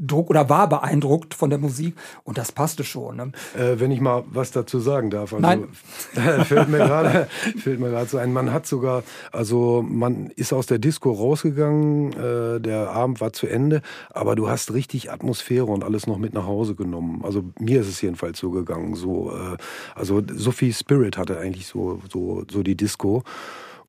Druck 0.00 0.30
oder 0.30 0.48
war 0.48 0.68
beeindruckt 0.68 1.34
von 1.34 1.50
der 1.50 1.58
Musik 1.58 1.94
und 2.24 2.38
das 2.38 2.52
passte 2.52 2.84
schon. 2.84 3.16
Ne? 3.16 3.32
Äh, 3.56 3.78
wenn 3.78 3.90
ich 3.90 4.00
mal 4.00 4.24
was 4.30 4.50
dazu 4.50 4.80
sagen 4.80 5.10
darf. 5.10 5.32
Also, 5.32 5.42
Nein. 5.46 5.68
fällt 6.44 6.68
mir 6.68 6.78
gerade 6.78 7.28
fällt 7.58 7.80
mir 7.80 7.90
gerade 7.90 8.08
so 8.08 8.18
ein. 8.18 8.32
Man 8.32 8.52
hat 8.52 8.66
sogar, 8.66 9.02
also 9.32 9.84
man 9.86 10.28
ist 10.36 10.52
aus 10.52 10.66
der 10.66 10.78
Disco 10.78 11.12
rausgegangen, 11.12 12.12
äh, 12.12 12.60
der 12.60 12.90
Abend 12.90 13.20
war 13.20 13.32
zu 13.32 13.46
Ende, 13.46 13.82
aber 14.10 14.36
du 14.36 14.48
hast 14.48 14.72
richtig 14.72 15.12
Atmosphäre 15.12 15.66
und 15.66 15.84
alles 15.84 16.06
noch 16.06 16.18
mit 16.18 16.34
nach 16.34 16.46
Hause 16.46 16.74
genommen. 16.74 17.22
Also 17.24 17.44
mir 17.58 17.80
ist 17.80 17.88
es 17.88 18.00
jedenfalls 18.00 18.38
so 18.38 18.50
gegangen. 18.50 18.94
So, 18.94 19.32
äh, 19.32 19.56
also 19.94 20.22
so 20.34 20.50
viel 20.50 20.72
Spirit 20.72 21.18
hatte 21.18 21.38
eigentlich 21.38 21.66
so 21.66 22.00
so 22.10 22.44
so 22.50 22.62
die 22.62 22.76
Disco. 22.76 23.22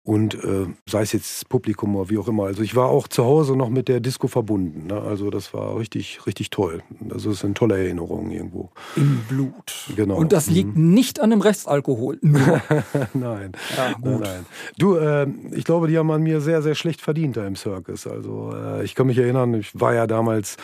Und 0.04 0.34
äh, 0.34 0.66
sei 0.88 1.04
es 1.04 1.12
jetzt 1.12 1.48
Publikum 1.48 1.96
oder 1.96 2.10
wie 2.10 2.18
auch 2.18 2.28
immer. 2.28 2.46
Also 2.46 2.64
ich 2.64 2.76
war 2.76 2.88
auch 2.88 3.08
zu 3.08 3.24
Hause 3.24 3.56
noch 3.56 3.70
mit 3.70 3.88
der 3.88 4.00
Disco 4.00 4.28
verbunden. 4.28 4.88
Ne? 4.88 5.00
Also 5.00 5.30
das 5.30 5.54
war 5.54 5.78
richtig, 5.78 6.26
richtig 6.26 6.50
toll. 6.50 6.82
Also 7.12 7.30
es 7.30 7.40
sind 7.40 7.56
tolle 7.56 7.78
Erinnerungen 7.78 8.32
irgendwo. 8.32 8.72
Im 8.96 9.20
Blut. 9.30 9.92
Genau. 9.96 10.16
Und 10.16 10.32
das 10.32 10.50
liegt 10.50 10.76
mhm. 10.76 10.96
nicht 10.96 11.20
an 11.20 11.30
dem 11.30 11.42
Restalkohol. 11.42 12.18
nein. 13.14 13.52
Ja, 13.78 13.94
gut. 13.94 14.22
Nein. 14.22 14.46
Du, 14.80 14.96
äh, 14.96 15.28
ich 15.52 15.66
glaube, 15.66 15.88
die 15.88 16.00
haben 16.00 16.10
an 16.10 16.24
mir 16.24 16.42
sehr, 16.42 16.64
sehr 16.64 16.74
schlecht 16.74 17.00
verdient 17.00 17.38
da 17.38 17.46
im 17.46 17.56
Circus. 17.56 18.08
Also 18.08 18.54
äh, 18.56 18.84
ich 18.84 18.96
kann 18.96 19.06
mich 19.06 19.20
erinnern, 19.20 19.54
ich 19.54 19.80
war 19.80 19.94
ja 19.94 20.08
damals 20.08 20.58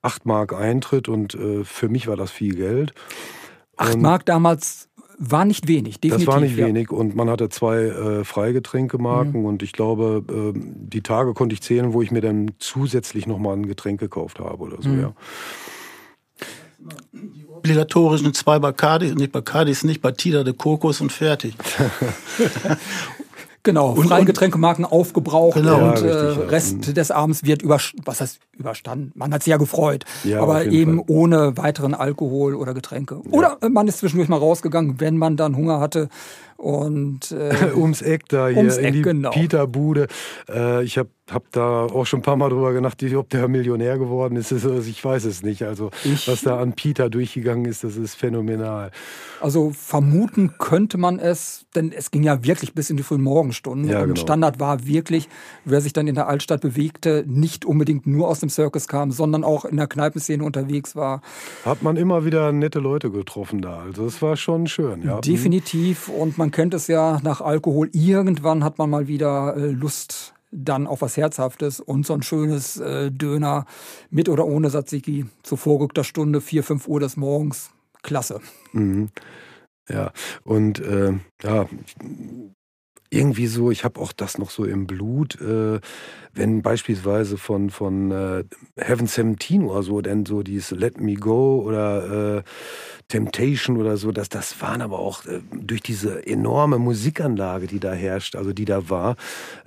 8 0.00 0.24
Mark 0.24 0.54
Eintritt 0.54 1.08
und 1.08 1.34
äh, 1.34 1.62
für 1.62 1.90
mich 1.90 2.08
war 2.08 2.16
das 2.16 2.30
viel 2.30 2.54
Geld. 2.54 2.94
8 3.76 3.98
Mark 3.98 4.24
damals 4.24 4.87
war 5.18 5.44
nicht 5.44 5.66
wenig, 5.66 6.00
definitiv. 6.00 6.26
Das 6.26 6.34
war 6.34 6.40
nicht 6.40 6.56
ja. 6.56 6.66
wenig 6.66 6.90
und 6.90 7.16
man 7.16 7.28
hatte 7.28 7.48
zwei 7.48 7.82
äh, 7.82 8.24
Freigetränkemarken 8.24 9.40
mhm. 9.40 9.46
und 9.46 9.62
ich 9.62 9.72
glaube, 9.72 10.24
äh, 10.28 10.52
die 10.54 11.02
Tage 11.02 11.34
konnte 11.34 11.54
ich 11.54 11.60
zählen, 11.60 11.92
wo 11.92 12.02
ich 12.02 12.10
mir 12.10 12.20
dann 12.20 12.52
zusätzlich 12.58 13.26
nochmal 13.26 13.56
ein 13.56 13.66
Getränk 13.66 13.98
gekauft 13.98 14.38
habe 14.38 14.62
oder 14.62 14.80
so, 14.80 14.88
mhm. 14.88 15.00
ja. 15.00 15.12
Die 17.12 17.44
obligatorischen 17.46 18.32
zwei 18.34 18.60
Bacardi, 18.60 19.12
nicht 19.14 19.32
Bacardis, 19.32 19.82
nicht 19.82 20.00
Batida 20.00 20.44
de 20.44 20.54
Kokos 20.54 21.00
und 21.00 21.10
fertig. 21.10 21.54
Genau, 23.68 23.90
und, 23.90 24.06
freie 24.06 24.24
Getränkemarken 24.24 24.86
aufgebraucht 24.86 25.58
genau. 25.58 25.74
und 25.74 25.80
ja, 25.80 25.90
richtig, 25.90 26.10
äh, 26.10 26.48
Rest 26.48 26.86
ja. 26.86 26.92
des 26.94 27.10
Abends 27.10 27.44
wird 27.44 27.60
über, 27.60 27.78
was 28.02 28.20
heißt 28.22 28.40
überstanden? 28.56 29.12
Man 29.14 29.34
hat 29.34 29.42
sich 29.42 29.50
ja 29.50 29.58
gefreut, 29.58 30.06
ja, 30.24 30.40
aber 30.40 30.64
eben 30.64 30.96
Fall. 30.96 31.04
ohne 31.08 31.56
weiteren 31.58 31.92
Alkohol 31.92 32.54
oder 32.54 32.72
Getränke. 32.72 33.20
Oder 33.30 33.58
man 33.68 33.86
ist 33.86 33.98
zwischendurch 33.98 34.30
mal 34.30 34.38
rausgegangen, 34.38 35.00
wenn 35.00 35.18
man 35.18 35.36
dann 35.36 35.54
Hunger 35.54 35.80
hatte 35.80 36.08
und 36.58 37.30
äh, 37.30 37.72
ums 37.74 38.02
Eck 38.02 38.28
da 38.28 38.48
hier 38.48 38.58
ums 38.58 38.76
in 38.76 38.84
Eck, 38.86 38.92
die 38.92 39.02
genau. 39.02 39.30
Peterbude. 39.30 40.08
Äh, 40.48 40.84
ich 40.84 40.98
habe 40.98 41.08
habe 41.30 41.44
da 41.52 41.84
auch 41.84 42.06
schon 42.06 42.20
ein 42.20 42.22
paar 42.22 42.36
Mal 42.36 42.48
drüber 42.48 42.72
gedacht, 42.72 43.02
ob 43.14 43.28
der 43.30 43.48
Millionär 43.48 43.98
geworden 43.98 44.36
ist. 44.36 44.52
Ich 44.52 45.04
weiß 45.04 45.24
es 45.24 45.42
nicht. 45.42 45.62
Also 45.62 45.90
ich, 46.04 46.28
was 46.28 46.42
da 46.42 46.58
an 46.58 46.72
Peter 46.72 47.10
durchgegangen 47.10 47.64
ist, 47.66 47.84
das 47.84 47.96
ist 47.96 48.14
phänomenal. 48.14 48.90
Also 49.40 49.70
vermuten 49.70 50.54
könnte 50.58 50.98
man 50.98 51.18
es, 51.18 51.66
denn 51.74 51.92
es 51.92 52.10
ging 52.10 52.22
ja 52.22 52.44
wirklich 52.44 52.74
bis 52.74 52.90
in 52.90 52.96
die 52.96 53.02
frühen 53.02 53.22
Morgenstunden. 53.22 53.88
Ja, 53.88 54.00
und 54.00 54.08
genau. 54.08 54.20
Standard 54.20 54.60
war 54.60 54.86
wirklich, 54.86 55.28
wer 55.64 55.80
sich 55.80 55.92
dann 55.92 56.08
in 56.08 56.14
der 56.14 56.28
Altstadt 56.28 56.60
bewegte, 56.60 57.24
nicht 57.26 57.64
unbedingt 57.64 58.06
nur 58.06 58.28
aus 58.28 58.40
dem 58.40 58.48
Circus 58.48 58.88
kam, 58.88 59.10
sondern 59.10 59.44
auch 59.44 59.64
in 59.64 59.76
der 59.76 59.86
Kneipenszene 59.86 60.42
unterwegs 60.42 60.96
war. 60.96 61.22
Hat 61.64 61.82
man 61.82 61.96
immer 61.96 62.24
wieder 62.24 62.52
nette 62.52 62.78
Leute 62.78 63.10
getroffen 63.10 63.60
da. 63.60 63.80
Also 63.80 64.06
es 64.06 64.20
war 64.22 64.36
schon 64.36 64.66
schön. 64.66 65.02
Ja. 65.02 65.20
Definitiv. 65.20 66.08
Und 66.08 66.38
man 66.38 66.47
kennt 66.50 66.74
es 66.74 66.86
ja 66.86 67.20
nach 67.22 67.40
Alkohol. 67.40 67.90
Irgendwann 67.92 68.64
hat 68.64 68.78
man 68.78 68.90
mal 68.90 69.08
wieder 69.08 69.56
äh, 69.56 69.70
Lust 69.70 70.34
dann 70.50 70.86
auch 70.86 71.02
was 71.02 71.16
Herzhaftes 71.16 71.80
und 71.80 72.06
so 72.06 72.14
ein 72.14 72.22
schönes 72.22 72.78
äh, 72.78 73.10
Döner 73.10 73.66
mit 74.10 74.28
oder 74.28 74.46
ohne 74.46 74.70
Tzatziki 74.70 75.26
zu 75.42 75.56
vorrückter 75.56 76.04
Stunde, 76.04 76.40
4, 76.40 76.62
5 76.62 76.88
Uhr 76.88 77.00
des 77.00 77.16
Morgens. 77.16 77.70
Klasse. 78.02 78.40
Mhm. 78.72 79.10
Ja, 79.88 80.12
und 80.44 80.80
äh, 80.80 81.14
ja, 81.42 81.66
irgendwie 83.10 83.46
so, 83.46 83.70
ich 83.70 83.84
habe 83.84 84.00
auch 84.00 84.12
das 84.12 84.38
noch 84.38 84.50
so 84.50 84.64
im 84.64 84.86
Blut, 84.86 85.40
äh, 85.40 85.80
wenn 86.34 86.62
beispielsweise 86.62 87.38
von, 87.38 87.70
von 87.70 88.10
äh, 88.10 88.44
Heaven 88.76 89.06
17 89.06 89.64
oder 89.64 89.82
so, 89.82 90.00
denn 90.00 90.26
so 90.26 90.42
dieses 90.42 90.70
Let 90.70 91.00
Me 91.00 91.14
Go 91.14 91.62
oder 91.64 92.38
äh, 92.38 92.42
Temptation 93.08 93.78
oder 93.78 93.96
so, 93.96 94.12
das, 94.12 94.28
das 94.28 94.60
waren 94.60 94.82
aber 94.82 94.98
auch 94.98 95.24
äh, 95.24 95.40
durch 95.52 95.80
diese 95.80 96.26
enorme 96.26 96.78
Musikanlage, 96.78 97.66
die 97.66 97.80
da 97.80 97.92
herrscht, 97.92 98.36
also 98.36 98.52
die 98.52 98.66
da 98.66 98.90
war, 98.90 99.16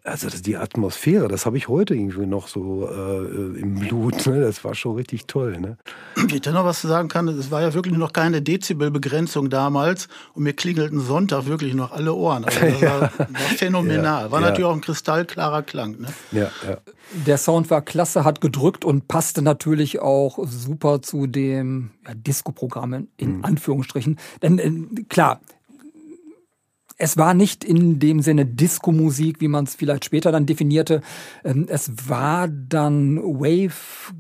also 0.03 0.29
das, 0.29 0.43
die 0.43 0.57
Atmosphäre, 0.57 1.27
das 1.27 1.47
habe 1.47 1.57
ich 1.57 1.67
heute 1.67 1.95
irgendwie 1.95 2.27
noch 2.27 2.47
so 2.47 2.87
äh, 2.87 3.59
im 3.59 3.75
Blut. 3.79 4.27
Ne? 4.27 4.41
Das 4.41 4.63
war 4.63 4.75
schon 4.75 4.95
richtig 4.95 5.25
toll. 5.25 5.59
Ne? 5.59 5.77
Wie 6.15 6.35
ich 6.35 6.41
da 6.41 6.51
noch 6.51 6.65
was 6.65 6.81
sagen 6.81 7.07
kann, 7.07 7.27
es 7.27 7.49
war 7.49 7.61
ja 7.61 7.73
wirklich 7.73 7.97
noch 7.97 8.13
keine 8.13 8.43
Dezibelbegrenzung 8.43 9.49
damals 9.49 10.07
und 10.35 10.43
mir 10.43 10.53
klingelten 10.53 10.99
Sonntag 10.99 11.47
wirklich 11.47 11.73
noch 11.73 11.91
alle 11.91 12.13
Ohren. 12.13 12.45
Also 12.45 12.59
das 12.59 12.81
war, 12.83 13.01
war 13.01 13.41
phänomenal. 13.57 14.31
War 14.31 14.41
ja. 14.41 14.47
natürlich 14.47 14.65
auch 14.65 14.75
ein 14.75 14.81
kristallklarer 14.81 15.63
Klang. 15.63 15.99
Ne? 15.99 16.07
Ja, 16.31 16.50
ja. 16.67 16.77
Der 17.25 17.37
Sound 17.37 17.69
war 17.69 17.81
klasse, 17.81 18.23
hat 18.23 18.41
gedrückt 18.41 18.85
und 18.85 19.07
passte 19.07 19.41
natürlich 19.41 19.99
auch 19.99 20.39
super 20.45 21.01
zu 21.01 21.27
dem 21.27 21.91
ja, 22.07 22.13
Disco-Programm 22.13 23.07
in 23.17 23.37
mhm. 23.37 23.45
Anführungsstrichen. 23.45 24.17
Denn 24.41 24.59
äh, 24.59 25.03
klar, 25.03 25.41
es 26.97 27.17
war 27.17 27.33
nicht 27.33 27.63
in 27.63 27.99
dem 27.99 28.21
Sinne 28.21 28.45
Disco-Musik, 28.45 29.41
wie 29.41 29.47
man 29.47 29.65
es 29.65 29.75
vielleicht 29.75 30.05
später 30.05 30.31
dann 30.31 30.45
definierte. 30.45 31.01
Ähm, 31.43 31.65
es 31.67 32.07
war 32.07 32.47
dann 32.47 33.17
Wave 33.17 34.13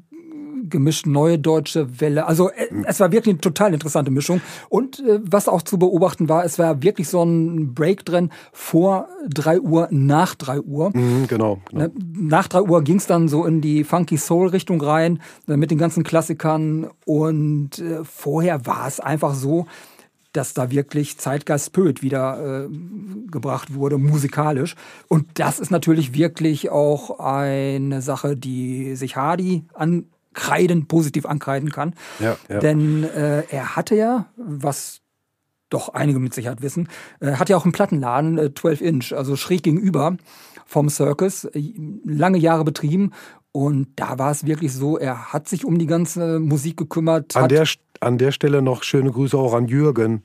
gemischt 0.71 1.05
neue 1.05 1.37
deutsche 1.37 1.99
Welle. 1.99 2.25
Also 2.25 2.49
äh, 2.49 2.67
es 2.85 2.99
war 2.99 3.11
wirklich 3.11 3.33
eine 3.33 3.41
total 3.41 3.73
interessante 3.73 4.09
Mischung. 4.09 4.41
Und 4.69 4.99
äh, 4.99 5.19
was 5.23 5.47
auch 5.47 5.61
zu 5.61 5.77
beobachten 5.77 6.29
war, 6.29 6.43
es 6.43 6.57
war 6.57 6.81
wirklich 6.81 7.07
so 7.07 7.23
ein 7.23 7.73
Break 7.73 8.05
drin 8.05 8.31
vor 8.51 9.07
drei 9.29 9.59
Uhr, 9.59 9.87
nach 9.91 10.35
drei 10.35 10.59
Uhr. 10.59 10.91
Mhm, 10.95 11.27
genau, 11.27 11.59
genau. 11.69 11.83
Ne, 11.83 11.91
nach 12.13 12.47
drei 12.47 12.61
Uhr 12.61 12.83
ging 12.83 12.97
es 12.97 13.05
dann 13.05 13.27
so 13.27 13.45
in 13.45 13.61
die 13.61 13.83
Funky 13.83 14.17
Soul-Richtung 14.17 14.81
rein, 14.81 15.21
äh, 15.47 15.57
mit 15.57 15.69
den 15.69 15.77
ganzen 15.77 16.03
Klassikern. 16.03 16.89
Und 17.05 17.83
vorher 18.03 18.65
war 18.65 18.87
es 18.87 18.99
einfach 18.99 19.33
so, 19.33 19.65
dass 20.33 20.53
da 20.53 20.71
wirklich 20.71 21.17
Zeitgeist 21.17 21.73
Pöt 21.73 22.01
wieder 22.01 22.65
äh, 22.65 22.69
gebracht 23.29 23.73
wurde, 23.73 23.97
musikalisch. 23.97 24.75
Und 25.07 25.27
das 25.35 25.59
ist 25.59 25.71
natürlich 25.71 26.13
wirklich 26.13 26.69
auch 26.69 27.19
eine 27.19 28.01
Sache, 28.01 28.37
die 28.37 28.95
sich 28.95 29.15
Hardy 29.15 29.63
ankreiden, 30.33 30.87
positiv 30.87 31.25
ankreiden 31.25 31.71
kann. 31.71 31.93
Ja, 32.19 32.37
ja. 32.49 32.59
Denn 32.59 33.03
äh, 33.03 33.43
er 33.49 33.75
hatte 33.75 33.95
ja, 33.95 34.27
was 34.37 35.01
doch 35.69 35.89
einige 35.89 36.19
mit 36.19 36.33
Sicherheit 36.33 36.61
wissen, 36.61 36.89
äh, 37.19 37.33
hat 37.33 37.49
ja 37.49 37.57
auch 37.57 37.63
einen 37.63 37.71
Plattenladen, 37.71 38.37
äh, 38.37 38.53
12 38.53 38.81
Inch, 38.81 39.13
also 39.13 39.35
schräg 39.35 39.63
gegenüber 39.63 40.17
vom 40.65 40.89
Circus, 40.89 41.45
äh, 41.45 41.73
lange 42.03 42.37
Jahre 42.37 42.63
betrieben. 42.65 43.11
Und 43.53 43.87
da 43.97 44.17
war 44.17 44.31
es 44.31 44.45
wirklich 44.45 44.73
so, 44.73 44.97
er 44.97 45.33
hat 45.33 45.49
sich 45.49 45.65
um 45.65 45.77
die 45.77 45.85
ganze 45.85 46.39
Musik 46.39 46.77
gekümmert. 46.77 47.35
An 47.35 47.49
der 47.49 47.65
an 47.99 48.17
der 48.17 48.31
Stelle 48.31 48.61
noch 48.61 48.83
schöne 48.83 49.11
Grüße 49.11 49.37
auch 49.37 49.53
an 49.53 49.67
Jürgen. 49.67 50.23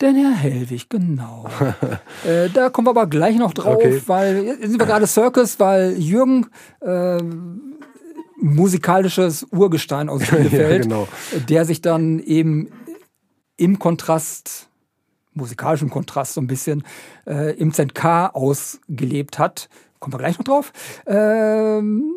Den 0.00 0.14
Herr 0.14 0.32
Hellwig, 0.34 0.90
genau. 0.90 1.46
äh, 2.24 2.50
da 2.50 2.68
kommen 2.68 2.86
wir 2.86 2.90
aber 2.90 3.06
gleich 3.06 3.36
noch 3.36 3.54
drauf, 3.54 3.76
okay. 3.76 4.00
weil 4.06 4.44
jetzt 4.44 4.60
sind 4.60 4.78
wir 4.78 4.86
gerade 4.86 5.06
Circus, 5.06 5.58
weil 5.58 5.98
Jürgen 5.98 6.46
äh, 6.80 7.18
musikalisches 8.54 9.46
Urgestein 9.50 10.08
aus 10.08 10.22
Bielefeld, 10.30 10.86
ja, 10.86 10.90
genau. 10.90 11.08
der 11.48 11.64
sich 11.64 11.82
dann 11.82 12.18
eben 12.20 12.70
im 13.56 13.78
Kontrast, 13.78 14.68
musikalischen 15.34 15.90
Kontrast 15.90 16.34
so 16.34 16.40
ein 16.40 16.46
bisschen, 16.46 16.84
äh, 17.26 17.54
im 17.56 17.72
ZK 17.72 18.30
ausgelebt 18.32 19.38
hat. 19.38 19.68
Kommen 19.98 20.14
wir 20.14 20.18
gleich 20.18 20.38
noch 20.38 20.44
drauf. 20.44 20.72
Ähm, 21.06 22.12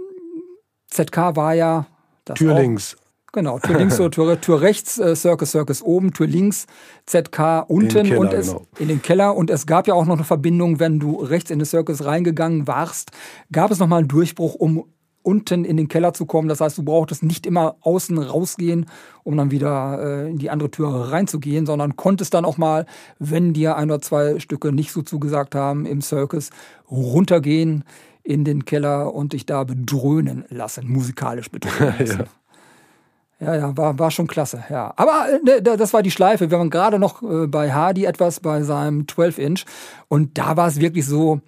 ZK 0.90 1.36
war 1.36 1.54
ja 1.54 1.88
das 2.26 2.38
Tür 2.38 2.56
links. 2.56 2.98
Genau, 3.32 3.60
Tür 3.60 3.78
links 3.80 4.00
oder 4.00 4.12
Tür, 4.12 4.42
Tür 4.42 4.62
rechts, 4.62 4.98
äh, 4.98 5.16
Circus 5.16 5.52
Circus 5.52 5.82
oben, 5.82 6.14
Tür 6.14 6.28
links, 6.28 6.66
ZK 7.06 7.66
unten 7.68 8.08
Keller, 8.08 8.20
und 8.20 8.34
es 8.34 8.48
genau. 8.48 8.68
in 8.80 8.88
den 8.88 9.02
Keller. 9.02 9.36
Und 9.36 9.50
es 9.50 9.66
gab 9.66 9.88
ja 9.88 9.94
auch 9.94 10.06
noch 10.06 10.16
eine 10.16 10.24
Verbindung, 10.24 10.80
wenn 10.80 11.00
du 11.00 11.22
rechts 11.22 11.52
in 11.52 11.60
den 11.60 11.66
Circus 11.66 12.04
reingegangen 12.04 12.68
warst, 12.68 13.12
gab 13.52 13.72
es 13.72 13.80
nochmal 13.80 14.00
einen 14.00 14.08
Durchbruch, 14.08 14.56
um 14.56 14.86
unten 15.30 15.64
in 15.64 15.78
den 15.78 15.88
Keller 15.88 16.14
zu 16.14 16.26
kommen. 16.26 16.50
Das 16.50 16.60
heißt, 16.60 16.80
du 16.80 16.84
brauchtest 16.84 17.22
nicht 17.22 17.46
immer 17.46 17.76
außen 17.82 18.18
rausgehen, 18.18 18.88
um 19.24 19.38
dann 19.38 19.52
wieder 19.52 20.00
äh, 20.02 20.32
in 20.32 20.40
die 20.40 20.50
andere 20.50 20.72
Tür 20.72 21.12
reinzugehen, 21.12 21.68
sondern 21.68 21.96
konntest 21.96 22.34
dann 22.34 22.46
auch 22.46 22.58
mal, 22.58 22.88
wenn 23.20 23.54
dir 23.54 23.76
ein 23.76 23.92
oder 23.92 24.02
zwei 24.02 24.40
Stücke 24.40 24.72
nicht 24.72 24.92
so 24.92 25.04
zugesagt 25.04 25.54
haben 25.54 25.86
im 25.86 26.02
Circus, 26.02 26.50
runtergehen 26.90 27.84
in 28.24 28.44
den 28.44 28.66
Keller 28.66 29.14
und 29.14 29.34
dich 29.34 29.46
da 29.46 29.64
bedröhnen 29.64 30.46
lassen, 30.50 30.92
musikalisch 30.92 31.52
bedröhnen 31.52 31.94
lassen. 32.00 32.20
ja. 32.22 32.26
Ja, 33.42 33.56
ja, 33.56 33.78
war, 33.78 33.98
war 33.98 34.12
schon 34.12 34.28
klasse, 34.28 34.66
ja. 34.70 34.94
Aber 34.98 35.28
äh, 35.30 35.62
ne, 35.62 35.62
das 35.62 35.94
war 35.94 36.04
die 36.04 36.12
Schleife. 36.12 36.52
Wir 36.52 36.58
waren 36.58 36.70
gerade 36.70 37.00
noch 37.00 37.24
äh, 37.24 37.48
bei 37.48 37.72
Hardy 37.72 38.04
etwas 38.04 38.42
bei 38.42 38.64
seinem 38.64 39.04
12-Inch 39.04 39.64
und 40.10 40.38
da 40.38 40.58
war 40.58 40.68
es 40.68 40.82
wirklich 40.82 41.06
so, 41.06 41.40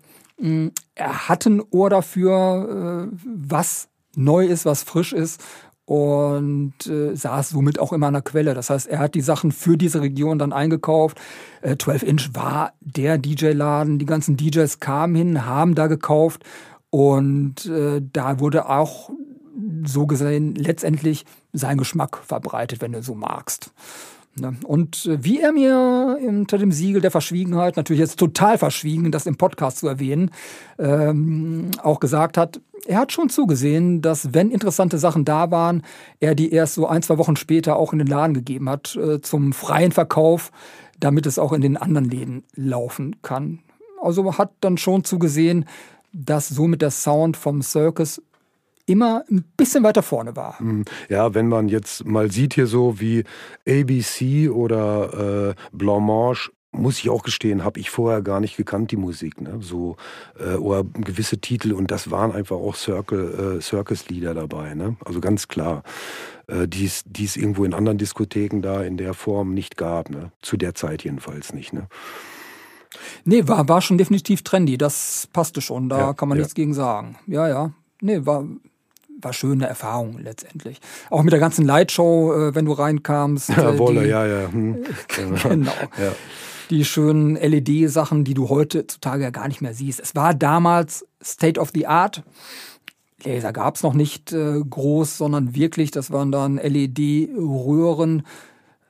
er 0.96 1.30
hatte 1.30 1.50
ein 1.50 1.62
Ohr 1.70 1.90
dafür, 1.90 3.10
äh, 3.12 3.18
was 3.26 3.90
neu 4.16 4.46
ist, 4.46 4.66
was 4.66 4.84
frisch 4.84 5.14
ist 5.14 5.42
und 5.86 6.74
äh, 6.88 7.16
saß 7.16 7.50
somit 7.50 7.80
auch 7.80 7.92
immer 7.92 8.08
an 8.08 8.14
der 8.14 8.22
Quelle. 8.22 8.54
Das 8.54 8.70
heißt, 8.70 8.88
er 8.88 9.00
hat 9.00 9.16
die 9.16 9.22
Sachen 9.22 9.52
für 9.52 9.78
diese 9.78 10.02
Region 10.02 10.40
dann 10.40 10.54
eingekauft. 10.54 11.20
Äh, 11.62 11.78
12 11.78 12.04
Inch 12.04 12.30
war 12.34 12.74
der 12.80 13.18
DJ-Laden, 13.18 14.00
die 14.00 14.06
ganzen 14.06 14.38
DJs 14.38 14.80
kamen 14.80 15.16
hin, 15.16 15.46
haben 15.46 15.76
da 15.76 15.88
gekauft 15.88 16.44
und 16.90 17.66
äh, 17.66 18.02
da 18.14 18.40
wurde 18.40 18.70
auch 18.70 19.10
so 19.86 20.08
gesehen 20.08 20.56
letztendlich 20.56 21.26
sein 21.54 21.78
Geschmack 21.78 22.18
verbreitet, 22.18 22.82
wenn 22.82 22.94
du 22.94 23.04
so 23.04 23.16
magst. 23.16 23.72
Ne? 24.36 24.56
Und 24.64 25.06
äh, 25.06 25.24
wie 25.24 25.40
er 25.42 25.52
mir 25.52 26.18
unter 26.26 26.58
dem 26.58 26.72
Siegel 26.72 27.02
der 27.02 27.12
Verschwiegenheit, 27.12 27.76
natürlich 27.76 28.00
jetzt 28.00 28.18
total 28.18 28.58
verschwiegen, 28.58 29.12
das 29.12 29.26
im 29.26 29.36
Podcast 29.36 29.80
zu 29.80 29.88
erwähnen, 29.88 30.32
ähm, 30.80 31.72
auch 31.82 32.00
gesagt 32.00 32.38
hat, 32.38 32.62
er 32.88 33.00
hat 33.00 33.12
schon 33.12 33.30
zugesehen, 33.30 34.02
dass 34.02 34.34
wenn 34.34 34.50
interessante 34.50 34.98
Sachen 34.98 35.26
da 35.26 35.52
waren, 35.52 35.84
er 36.20 36.34
die 36.34 36.52
erst 36.52 36.76
so 36.76 36.88
ein, 36.88 37.04
zwei 37.04 37.18
Wochen 37.18 37.36
später 37.36 37.76
auch 37.76 37.94
in 37.94 38.00
den 38.00 38.08
Laden 38.08 38.34
gegeben 38.34 38.70
hat, 38.70 38.96
äh, 38.96 39.22
zum 39.22 39.54
freien 39.54 39.92
Verkauf, 39.92 40.52
damit 41.00 41.26
es 41.26 41.38
auch 41.38 41.52
in 41.54 41.62
den 41.62 41.78
anderen 41.78 42.10
Läden 42.10 42.44
laufen 42.56 43.18
kann. 43.22 43.60
Also 44.02 44.38
hat 44.38 44.52
dann 44.62 44.78
schon 44.78 45.04
zugesehen, 45.04 45.66
dass 46.14 46.50
somit 46.50 46.82
der 46.82 46.92
Sound 46.92 47.38
vom 47.38 47.62
Circus 47.62 48.22
immer 48.92 49.24
ein 49.30 49.44
bisschen 49.58 49.84
weiter 49.84 50.04
vorne 50.04 50.36
war. 50.36 50.62
Mhm. 50.62 50.86
Ja, 51.10 51.34
wenn 51.34 51.48
man 51.48 51.70
jetzt 51.70 52.06
mal 52.06 52.32
sieht 52.32 52.54
hier 52.54 52.68
so 52.68 53.00
wie 53.00 53.24
ABC 53.68 54.50
oder 54.50 55.50
äh, 55.50 55.56
Blancmange, 55.72 56.50
muss 56.74 57.00
ich 57.00 57.10
auch 57.10 57.24
gestehen, 57.24 57.64
habe 57.64 57.80
ich 57.80 57.90
vorher 57.90 58.22
gar 58.22 58.40
nicht 58.40 58.56
gekannt, 58.56 58.92
die 58.92 58.98
Musik. 58.98 59.42
Ne? 59.42 59.58
So, 59.60 59.98
äh, 60.40 60.56
oder 60.56 60.84
gewisse 60.84 61.38
Titel 61.40 61.74
und 61.74 61.92
das 61.92 62.12
waren 62.12 62.32
einfach 62.32 62.56
auch 62.56 62.76
Circle, 62.76 63.58
äh, 63.58 63.62
Circus-Lieder 63.62 64.34
dabei. 64.34 64.74
Ne? 64.74 64.96
Also 65.04 65.20
ganz 65.20 65.50
klar, 65.50 65.84
äh, 66.48 66.68
die 66.68 66.86
es 66.86 67.36
irgendwo 67.36 67.66
in 67.66 67.74
anderen 67.74 67.98
Diskotheken 67.98 68.62
da 68.62 68.82
in 68.82 68.96
der 68.96 69.14
Form 69.14 69.54
nicht 69.54 69.76
gab. 69.76 70.10
Ne? 70.10 70.32
Zu 70.42 70.56
der 70.56 70.74
Zeit 70.74 71.04
jedenfalls 71.04 71.54
nicht. 71.54 71.74
Ne? 71.74 71.88
Nee, 73.26 73.48
war, 73.48 73.68
war 73.68 73.82
schon 73.82 73.98
definitiv 73.98 74.44
trendy. 74.44 74.78
Das 74.78 75.28
passte 75.34 75.60
schon. 75.62 75.90
Da 75.90 76.00
ja, 76.00 76.14
kann 76.14 76.30
man 76.30 76.38
ja. 76.38 76.44
nichts 76.44 76.56
gegen 76.56 76.74
sagen. 76.74 77.18
Ja, 77.28 77.48
ja. 77.50 77.74
Nee, 78.02 78.26
war, 78.26 78.46
war 79.24 79.34
schöne 79.34 79.68
Erfahrung 79.68 80.20
letztendlich. 80.20 80.80
Auch 81.10 81.24
mit 81.24 81.34
der 81.34 81.40
ganzen 81.40 81.66
Lightshow, 81.66 82.34
äh, 82.34 82.56
wenn 82.56 82.66
du 82.66 82.74
reinkamst. 82.74 83.50
Ja, 83.50 83.72
äh, 83.72 83.78
Wolle, 83.78 84.08
ja, 84.08 84.26
ja. 84.26 84.52
Hm. 84.52 84.84
genau. 85.44 85.72
Ja. 85.98 86.14
die 86.70 86.86
schönen 86.86 87.36
LED-Sachen, 87.36 88.24
die 88.24 88.34
du 88.34 88.50
heutzutage 88.50 89.24
ja 89.24 89.30
gar 89.30 89.48
nicht 89.48 89.62
mehr 89.62 89.74
siehst. 89.74 90.00
Es 90.00 90.16
war 90.16 90.34
damals 90.34 91.06
State 91.24 91.60
of 91.60 91.72
the 91.74 91.88
Art. 91.88 92.24
Laser 93.24 93.54
gab 93.54 93.76
es 93.76 93.84
noch 93.84 93.94
nicht 93.94 94.32
äh, 94.34 94.60
groß, 94.68 95.18
sondern 95.18 95.56
wirklich, 95.56 95.92
das 95.92 96.12
waren 96.12 96.32
dann 96.32 96.58
LED-Röhren. 96.58 98.24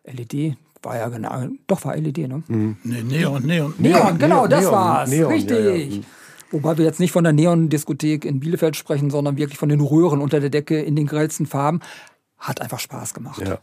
LED 0.05 0.55
war 0.83 0.97
ja 0.97 1.09
genau, 1.09 1.47
doch 1.67 1.85
war 1.85 1.95
LED, 1.95 2.17
ne? 2.27 2.43
Mhm. 2.47 2.77
Nee, 2.83 3.03
Neon, 3.03 3.45
Neon. 3.45 3.73
Neon, 3.77 4.17
genau, 4.17 4.47
das 4.47 4.61
Neon, 4.61 4.73
war's. 4.73 5.09
Neon, 5.09 5.31
Richtig. 5.31 5.65
Ja, 5.65 5.71
ja. 5.71 6.01
Wobei 6.51 6.77
wir 6.77 6.85
jetzt 6.85 6.99
nicht 6.99 7.11
von 7.11 7.23
der 7.23 7.33
Neon-Diskothek 7.33 8.25
in 8.25 8.39
Bielefeld 8.39 8.75
sprechen, 8.75 9.09
sondern 9.09 9.37
wirklich 9.37 9.57
von 9.57 9.69
den 9.69 9.81
Röhren 9.81 10.21
unter 10.21 10.39
der 10.39 10.49
Decke 10.49 10.81
in 10.81 10.95
den 10.95 11.07
grellsten 11.07 11.45
Farben. 11.45 11.79
Hat 12.37 12.61
einfach 12.61 12.79
Spaß 12.79 13.13
gemacht. 13.13 13.41
Ja. 13.45 13.59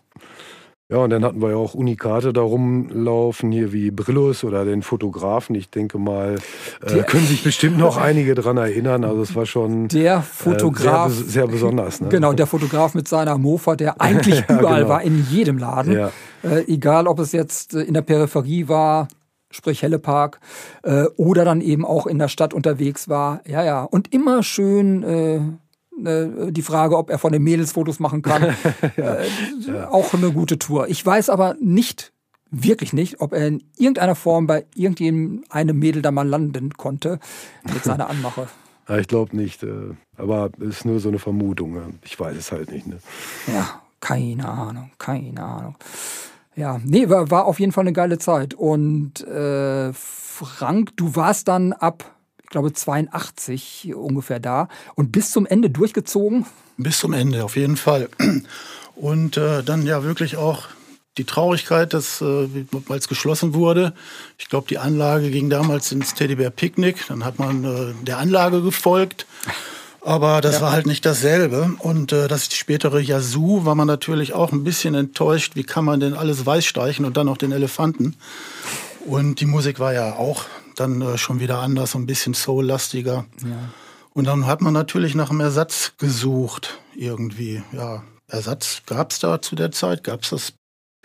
Ja, 0.90 0.99
und 0.99 1.11
dann 1.11 1.23
hatten 1.23 1.42
wir 1.42 1.50
ja 1.50 1.57
auch 1.57 1.75
Unikate 1.75 2.33
da 2.33 2.40
rumlaufen, 2.40 3.52
hier 3.52 3.75
wie 3.75 3.90
Brillus 3.90 4.42
oder 4.42 4.64
den 4.64 4.80
Fotografen. 4.80 5.54
Ich 5.54 5.68
denke 5.68 5.99
mal, 5.99 6.37
äh, 6.80 7.02
können 7.02 7.26
sich 7.26 7.45
bestimmt 7.45 7.76
noch 7.76 7.99
einige 7.99 8.35
dran 8.35 8.57
erinnern. 8.57 9.04
Also 9.04 9.21
es 9.21 9.37
war 9.37 9.45
schon 9.45 9.88
der 9.88 10.23
Fotograf, 10.23 11.11
äh, 11.11 11.14
sehr, 11.14 11.25
sehr, 11.26 11.47
besonders. 11.47 12.00
Ne? 12.00 12.09
Genau, 12.09 12.33
der 12.33 12.47
Fotograf 12.47 12.95
mit 12.95 13.07
seiner 13.07 13.37
Mofa, 13.37 13.76
der 13.76 14.00
eigentlich 14.00 14.42
ja, 14.49 14.59
überall 14.59 14.85
genau. 14.85 14.88
war, 14.88 15.02
in 15.02 15.26
jedem 15.30 15.59
Laden. 15.59 15.92
Ja. 15.92 16.11
Äh, 16.42 16.64
egal, 16.68 17.07
ob 17.07 17.18
es 17.18 17.33
jetzt 17.33 17.75
äh, 17.75 17.83
in 17.83 17.92
der 17.92 18.02
Peripherie 18.02 18.68
war, 18.68 19.09
sprich 19.50 19.83
Hellepark, 19.83 20.40
äh, 20.83 21.05
oder 21.17 21.45
dann 21.45 21.61
eben 21.61 21.85
auch 21.85 22.07
in 22.07 22.19
der 22.19 22.28
Stadt 22.28 22.55
unterwegs 22.55 23.09
war. 23.09 23.40
Ja, 23.47 23.64
ja. 23.64 23.83
Und 23.83 24.12
immer 24.12 24.43
schön 24.43 25.02
äh, 25.02 25.40
äh, 26.05 26.52
die 26.52 26.62
Frage, 26.62 26.97
ob 26.97 27.11
er 27.11 27.19
von 27.19 27.33
den 27.33 27.43
Mädels 27.43 27.73
Fotos 27.73 28.00
machen 28.00 28.23
kann. 28.23 28.43
ja, 28.97 29.14
äh, 29.14 29.28
ja. 29.61 29.90
Auch 29.90 30.14
eine 30.14 30.33
gute 30.33 30.59
Tour. 30.59 30.88
Ich 30.88 31.05
weiß 31.05 31.31
aber 31.31 31.57
nicht, 31.61 32.12
wirklich 32.50 32.93
nicht, 32.93 33.21
ob 33.21 33.33
er 33.33 33.47
in 33.47 33.64
irgendeiner 33.76 34.14
Form 34.14 34.47
bei 34.47 34.67
irgendeinem 34.75 35.78
Mädel 35.78 36.02
da 36.02 36.11
mal 36.11 36.26
landen 36.26 36.75
konnte 36.75 37.19
mit 37.73 37.85
seiner 37.85 38.09
Anmache. 38.11 38.49
Ja, 38.88 38.99
ich 38.99 39.09
glaube 39.09 39.37
nicht. 39.37 39.62
Äh, 39.62 39.95
aber 40.17 40.50
es 40.61 40.78
ist 40.78 40.85
nur 40.85 41.00
so 41.00 41.09
eine 41.09 41.19
Vermutung. 41.19 41.99
Ich 42.05 42.19
weiß 42.19 42.37
es 42.37 42.52
halt 42.52 42.71
nicht. 42.71 42.87
Ne? 42.87 42.99
Ja, 43.47 43.83
keine 44.00 44.49
Ahnung, 44.49 44.90
keine 44.99 45.43
Ahnung. 45.43 45.75
Ja, 46.59 46.81
nee, 46.85 47.09
war, 47.09 47.31
war 47.31 47.45
auf 47.45 47.61
jeden 47.61 47.71
Fall 47.71 47.83
eine 47.83 47.93
geile 47.93 48.19
Zeit. 48.19 48.53
Und 48.53 49.25
äh, 49.25 49.93
Frank, 49.93 50.97
du 50.97 51.15
warst 51.15 51.47
dann 51.47 51.73
ab 51.73 52.17
ich 52.43 52.50
glaube 52.50 52.73
82 52.73 53.95
ungefähr 53.95 54.41
da 54.41 54.69
und 54.95 55.12
bis 55.12 55.33
zum 55.33 55.45
Ende 55.45 55.69
durchgezogen? 55.69 56.47
Bis 56.79 56.99
zum 56.99 57.12
Ende, 57.12 57.45
auf 57.45 57.57
jeden 57.57 57.77
Fall. 57.77 58.09
Und 58.97 59.37
äh, 59.37 59.62
dann 59.62 59.87
ja 59.87 60.03
wirklich 60.03 60.38
auch 60.38 60.65
die 61.19 61.25
Traurigkeit, 61.25 61.93
dass, 61.93 62.21
äh, 62.23 62.49
es 62.97 63.07
geschlossen 63.07 63.53
wurde. 63.55 63.93
Ich 64.38 64.49
glaube, 64.49 64.67
die 64.67 64.79
Anlage 64.79 65.31
ging 65.31 65.50
damals 65.50 65.93
ins 65.93 66.15
Teddybär 66.15 66.50
Picknick. 66.50 67.07
Dann 67.07 67.25
hat 67.25 67.38
man 67.38 67.65
äh, 67.65 67.93
der 68.05 68.19
Anlage 68.19 68.62
gefolgt. 68.62 69.27
Aber 70.09 70.41
das 70.41 70.55
ja. 70.55 70.61
war 70.62 70.73
halt 70.73 70.87
nicht 70.87 71.05
dasselbe. 71.05 71.75
Und 71.81 72.12
äh, 72.12 72.29
das 72.29 72.47
spätere 72.55 72.99
Yazoo 72.99 73.67
war 73.67 73.75
man 73.75 73.87
natürlich 73.87 74.33
auch 74.33 74.53
ein 74.53 74.65
bisschen 74.65 74.95
enttäuscht. 74.95 75.55
Wie 75.55 75.65
kann 75.65 75.85
man 75.85 76.00
denn 76.00 76.15
alles 76.15 76.47
weiß 76.47 76.65
streichen 76.65 77.05
und 77.05 77.19
dann 77.19 77.27
noch 77.27 77.37
den 77.37 77.53
Elefanten? 77.53 78.17
Und 79.05 79.41
die 79.41 79.45
Musik 79.45 79.81
war 79.81 79.93
ja 79.93 80.15
auch 80.15 80.47
dann 80.77 81.03
äh, 81.03 81.19
schon 81.19 81.41
wieder 81.41 81.59
anders, 81.59 81.91
so 81.91 81.99
ein 81.99 82.07
bisschen 82.07 82.33
soul-lastiger. 82.33 83.27
Ja. 83.43 83.69
Und 84.15 84.25
dann 84.25 84.47
hat 84.47 84.62
man 84.62 84.73
natürlich 84.73 85.15
nach 85.15 85.29
einem 85.29 85.41
Ersatz 85.41 85.93
gesucht, 85.99 86.79
irgendwie. 86.97 87.62
Ja, 87.73 88.03
Ersatz 88.29 88.81
gab 88.87 89.12
es 89.12 89.19
da 89.19 89.43
zu 89.43 89.57
der 89.57 89.73
Zeit, 89.73 90.05
gab 90.05 90.23
es 90.23 90.31
das 90.31 90.55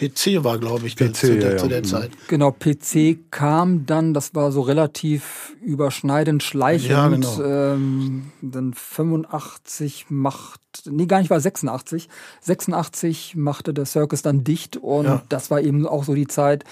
PC 0.10 0.43
war, 0.43 0.57
glaube 0.57 0.88
ich, 0.88 0.95
PC, 0.95 1.15
zu, 1.15 1.39
der, 1.39 1.51
ja, 1.51 1.57
zu 1.57 1.67
der. 1.67 1.83
Zeit. 1.83 2.12
Genau, 2.27 2.51
PC 2.51 3.17
kam 3.31 3.86
dann, 3.86 4.13
das 4.13 4.36
war 4.36 4.51
so 4.51 4.62
relativ 4.62 5.55
überschneidend, 5.62 6.43
schleichend. 6.43 6.89
Ja, 6.89 7.07
genau. 7.07 7.43
ähm, 7.43 8.31
dann 8.42 8.74
85 8.74 10.07
macht, 10.09 10.61
nee, 10.85 11.05
gar 11.05 11.20
nicht, 11.20 11.29
war 11.29 11.39
86. 11.39 12.09
86 12.42 13.35
machte 13.35 13.74
der 13.74 13.85
Circus 13.85 14.22
dann 14.22 14.44
dicht 14.44 14.77
und 14.77 15.05
ja. 15.05 15.24
das 15.29 15.51
war 15.51 15.61
eben 15.61 15.87
auch 15.87 16.03
so 16.03 16.13
die 16.13 16.27
Zeit, 16.27 16.63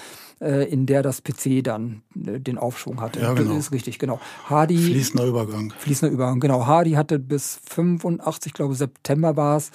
äh, 0.41 0.67
in 0.69 0.85
der 0.85 1.03
das 1.03 1.21
PC 1.21 1.63
dann 1.63 2.01
äh, 2.15 2.39
den 2.39 2.57
Aufschwung 2.57 2.99
hatte. 2.99 3.19
Ja, 3.19 3.33
genau. 3.33 3.53
Das 3.53 3.65
ist 3.65 3.71
richtig, 3.71 3.99
genau. 3.99 4.19
Hardy. 4.45 4.77
Fließender 4.77 5.25
Übergang. 5.25 5.73
Fließender 5.77 6.11
Übergang, 6.11 6.39
genau. 6.39 6.65
Hardy 6.65 6.91
hatte 6.91 7.19
bis 7.19 7.59
85, 7.69 8.53
glaube 8.53 8.75
September 8.75 9.37
war 9.37 9.57
es, 9.57 9.71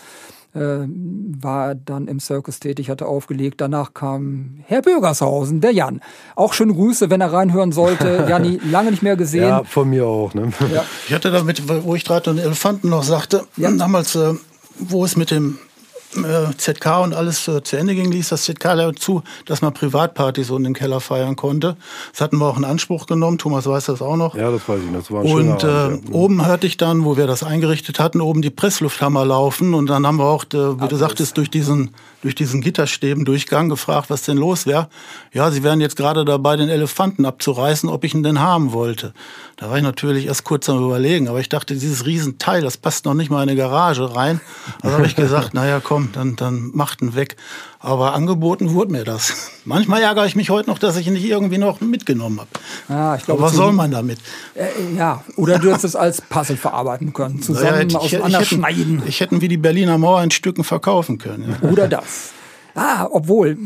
war 0.59 1.75
dann 1.75 2.09
im 2.09 2.21
Circus 2.21 2.61
tätig, 2.61 2.91
hatte 2.91 3.07
aufgelegt. 3.07 3.61
Danach 3.61 3.95
kam 3.95 4.61
Herr 4.65 4.83
Bürgershausen, 4.83 5.61
der 5.61 5.73
Jan. 5.73 6.01
Auch 6.35 6.53
schöne 6.53 6.75
Grüße, 6.75 7.11
wenn 7.11 7.21
er 7.21 7.33
reinhören 7.33 7.73
sollte. 7.73 8.27
Janni, 8.29 8.61
lange 8.65 8.91
nicht 8.91 9.03
mehr 9.03 9.17
gesehen. 9.17 9.49
Ja, 9.49 9.65
von 9.65 9.91
mir 9.91 10.07
auch. 10.07 10.35
Ne? 10.35 10.53
Ja. 10.73 10.85
Ich 11.07 11.15
hatte 11.15 11.31
damit, 11.31 11.63
wo 11.85 11.95
ich 11.95 12.05
gerade 12.05 12.33
den 12.33 12.39
Elefanten 12.39 12.89
noch 12.89 13.03
sagte, 13.03 13.45
ja. 13.57 13.71
damals, 13.71 14.15
äh, 14.15 14.35
wo 14.79 15.05
es 15.05 15.17
mit 15.17 15.31
dem 15.31 15.59
ZK 16.57 17.03
und 17.03 17.15
alles 17.15 17.47
äh, 17.49 17.63
zu 17.63 17.77
Ende 17.77 17.95
ging, 17.95 18.11
ließ 18.11 18.29
das 18.29 18.45
ZK 18.45 18.77
dazu, 18.77 19.23
dass 19.45 19.63
man 19.63 19.75
Privatpartys 19.75 20.51
unten 20.51 20.67
im 20.67 20.75
Keller 20.75 21.01
feiern 21.01 21.37
konnte. 21.37 21.77
Das 22.13 22.21
hatten 22.21 22.39
wir 22.39 22.47
auch 22.47 22.57
in 22.57 22.65
Anspruch 22.65 23.07
genommen. 23.07 23.39
Thomas 23.39 23.67
weiß 23.67 23.87
das 23.87 24.03
auch 24.03 24.17
noch. 24.17 24.35
Ja, 24.35 24.51
das 24.51 24.69
weiß 24.69 24.81
ich. 24.87 24.93
Das 24.93 25.11
war 25.11 25.23
ein 25.23 25.31
Und 25.31 25.65
äh, 25.65 25.67
Abend, 25.67 26.09
ja. 26.09 26.15
oben 26.15 26.47
hörte 26.47 26.67
ich 26.67 26.77
dann, 26.77 27.05
wo 27.05 27.17
wir 27.17 27.27
das 27.27 27.43
eingerichtet 27.43 27.99
hatten, 27.99 28.21
oben 28.21 28.43
die 28.43 28.51
Presslufthammer 28.51 29.25
laufen. 29.25 29.75
Und 29.75 29.89
dann 29.89 30.07
haben 30.07 30.19
wir 30.19 30.25
auch, 30.27 30.45
äh, 30.45 30.79
wie 30.81 30.85
Ach, 30.85 30.89
du 30.89 30.97
sagtest, 30.97 31.37
durch 31.37 31.51
diesen, 31.51 31.91
durch 32.23 32.35
diesen 32.35 32.61
Gitterstäben-Durchgang 32.61 33.69
gefragt, 33.69 34.11
was 34.11 34.23
denn 34.23 34.37
los 34.37 34.67
wäre. 34.67 34.89
Ja, 35.33 35.51
sie 35.51 35.63
wären 35.63 35.81
jetzt 35.81 35.97
gerade 35.97 36.25
dabei, 36.25 36.57
den 36.57 36.69
Elefanten 36.69 37.25
abzureißen, 37.25 37.89
ob 37.89 38.05
ich 38.05 38.15
ihn 38.15 38.23
denn 38.23 38.41
haben 38.41 38.73
wollte. 38.73 39.13
Da 39.57 39.71
war 39.71 39.77
ich 39.79 39.83
natürlich 39.83 40.27
erst 40.27 40.45
kurz 40.45 40.69
am 40.69 40.85
Überlegen. 40.85 41.29
Aber 41.29 41.41
ich 41.41 41.49
dachte, 41.49 41.75
dieses 41.75 42.05
Riesenteil, 42.07 42.63
das 42.63 42.77
passt 42.77 43.05
noch 43.07 43.15
nicht 43.15 43.31
mal 43.31 43.43
in 43.43 43.49
eine 43.49 43.57
Garage 43.57 44.15
rein. 44.15 44.41
Also 44.83 44.97
habe 44.97 45.07
ich 45.07 45.17
gesagt, 45.17 45.55
naja, 45.55 45.81
komm, 45.83 45.96
dann, 46.13 46.37
dann 46.37 46.71
macht 46.75 47.03
ihn 47.03 47.15
weg. 47.15 47.37
Aber 47.81 48.15
angeboten 48.15 48.73
wurde 48.73 48.93
mir 48.93 49.05
das. 49.05 49.51
Manchmal 49.65 50.03
ärgere 50.03 50.27
ich 50.27 50.37
mich 50.37 50.51
heute 50.51 50.71
noch, 50.71 50.79
dass 50.79 50.97
ich 50.97 51.07
ihn 51.07 51.15
nicht 51.15 51.25
irgendwie 51.25 51.59
noch 51.59 51.81
mitgenommen 51.81 52.41
habe. 52.41 52.51
Ja, 52.89 53.17
ich 53.17 53.25
glaube, 53.25 53.43
was 53.43 53.55
soll 53.55 53.73
man 53.73 53.91
damit? 53.91 54.19
Äh, 54.55 54.67
ja, 54.97 55.25
oder 55.37 55.59
du 55.59 55.69
hättest 55.69 55.85
es 55.85 55.97
als 55.97 56.21
Puzzle 56.21 56.57
verarbeiten 56.57 57.13
können, 57.13 57.43
zusammen 57.43 57.71
naja, 57.71 57.87
ich, 57.89 57.97
auseinander 57.97 58.43
ich, 58.43 58.49
schneiden. 58.49 59.03
Ich 59.07 59.21
hätte 59.21 59.41
wie 59.41 59.49
die 59.49 59.57
Berliner 59.57 59.99
Mauer 59.99 60.23
in 60.23 60.31
Stücken 60.31 60.65
verkaufen 60.65 61.19
können. 61.19 61.57
Ja. 61.63 61.69
Oder 61.71 61.89
das. 61.89 62.33
Ah, 62.75 63.09
obwohl, 63.11 63.57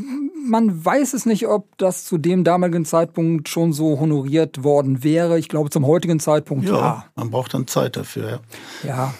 man 0.47 0.85
weiß 0.85 1.15
es 1.15 1.27
nicht, 1.27 1.47
ob 1.49 1.77
das 1.79 2.05
zu 2.05 2.17
dem 2.17 2.45
damaligen 2.45 2.85
Zeitpunkt 2.85 3.49
schon 3.49 3.73
so 3.73 3.99
honoriert 3.99 4.63
worden 4.63 5.03
wäre. 5.03 5.39
Ich 5.39 5.49
glaube, 5.49 5.71
zum 5.71 5.87
heutigen 5.87 6.21
Zeitpunkt 6.21 6.67
ja. 6.67 6.77
ja. 6.77 7.05
Man 7.17 7.31
braucht 7.31 7.55
dann 7.55 7.67
Zeit 7.67 7.97
dafür, 7.97 8.31
ja. 8.31 8.41
Ja, 8.89 9.15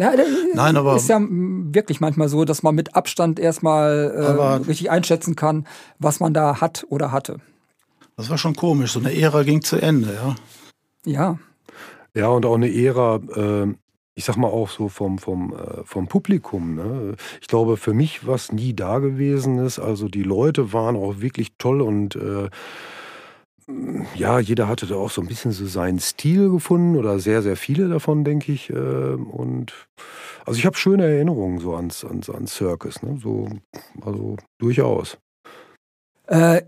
ja, 0.00 0.12
Nein, 0.54 0.76
aber 0.76 0.96
ist 0.96 1.08
ja 1.08 1.20
wirklich 1.20 2.00
manchmal 2.00 2.28
so, 2.28 2.44
dass 2.44 2.62
man 2.62 2.74
mit 2.74 2.94
Abstand 2.94 3.38
erstmal 3.38 4.12
äh, 4.14 4.66
richtig 4.66 4.90
einschätzen 4.90 5.36
kann, 5.36 5.66
was 5.98 6.20
man 6.20 6.34
da 6.34 6.60
hat 6.60 6.86
oder 6.88 7.12
hatte. 7.12 7.38
Das 8.16 8.30
war 8.30 8.38
schon 8.38 8.56
komisch. 8.56 8.92
So 8.92 9.00
eine 9.00 9.16
Ära 9.16 9.42
ging 9.42 9.62
zu 9.62 9.76
Ende, 9.76 10.12
ja. 10.14 10.36
Ja. 11.04 11.38
Ja, 12.14 12.28
und 12.28 12.44
auch 12.46 12.56
eine 12.56 12.74
Ära, 12.74 13.20
äh, 13.34 13.74
ich 14.14 14.24
sag 14.24 14.36
mal 14.36 14.48
auch 14.48 14.68
so 14.68 14.88
vom, 14.88 15.18
vom, 15.18 15.54
äh, 15.54 15.84
vom 15.84 16.08
Publikum. 16.08 16.74
Ne? 16.74 17.14
Ich 17.40 17.46
glaube, 17.46 17.76
für 17.76 17.94
mich, 17.94 18.26
was 18.26 18.50
nie 18.50 18.74
da 18.74 18.98
gewesen 18.98 19.58
ist, 19.58 19.78
also 19.78 20.08
die 20.08 20.24
Leute 20.24 20.72
waren 20.72 20.96
auch 20.96 21.20
wirklich 21.20 21.52
toll 21.58 21.80
und 21.80 22.16
äh, 22.16 22.50
ja, 24.14 24.38
jeder 24.38 24.66
hatte 24.66 24.86
da 24.86 24.94
auch 24.94 25.10
so 25.10 25.20
ein 25.20 25.26
bisschen 25.26 25.52
so 25.52 25.66
seinen 25.66 25.98
Stil 25.98 26.50
gefunden 26.50 26.96
oder 26.96 27.18
sehr, 27.18 27.42
sehr 27.42 27.56
viele 27.56 27.88
davon, 27.88 28.24
denke 28.24 28.52
ich. 28.52 28.70
Ähm, 28.70 29.26
und 29.26 29.72
also 30.46 30.58
ich 30.58 30.64
habe 30.64 30.76
schöne 30.76 31.04
Erinnerungen 31.04 31.58
so 31.58 31.74
ans, 31.74 32.04
ans, 32.04 32.30
ans 32.30 32.54
Circus, 32.54 33.02
ne? 33.02 33.18
so, 33.22 33.48
also 34.00 34.36
durchaus. 34.58 35.18
Äh, 36.26 36.62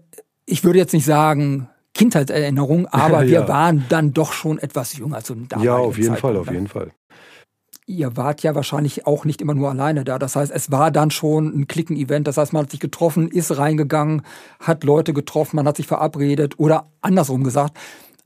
ich 0.44 0.62
würde 0.64 0.78
jetzt 0.78 0.92
nicht 0.92 1.06
sagen 1.06 1.68
Kindheitserinnerung, 1.94 2.86
aber 2.86 3.22
ja. 3.24 3.28
wir 3.28 3.48
waren 3.48 3.86
dann 3.88 4.12
doch 4.12 4.32
schon 4.32 4.58
etwas 4.58 4.96
jünger 4.96 5.22
zu 5.24 5.34
damaligen 5.34 5.64
Ja, 5.64 5.76
auf 5.76 5.96
jeden 5.96 6.14
Zeitpunkt. 6.14 6.20
Fall, 6.20 6.36
auf 6.36 6.52
jeden 6.52 6.68
Fall 6.68 6.92
ihr 7.90 8.16
wart 8.16 8.42
ja 8.42 8.54
wahrscheinlich 8.54 9.06
auch 9.06 9.24
nicht 9.24 9.42
immer 9.42 9.54
nur 9.54 9.70
alleine 9.70 10.04
da. 10.04 10.18
Das 10.18 10.36
heißt, 10.36 10.52
es 10.52 10.70
war 10.70 10.90
dann 10.90 11.10
schon 11.10 11.46
ein 11.48 11.66
Klicken-Event. 11.66 12.26
Das 12.26 12.36
heißt, 12.36 12.52
man 12.52 12.62
hat 12.62 12.70
sich 12.70 12.80
getroffen, 12.80 13.28
ist 13.28 13.56
reingegangen, 13.56 14.22
hat 14.60 14.84
Leute 14.84 15.12
getroffen, 15.12 15.56
man 15.56 15.66
hat 15.66 15.76
sich 15.76 15.86
verabredet 15.86 16.58
oder 16.58 16.90
andersrum 17.00 17.44
gesagt, 17.44 17.76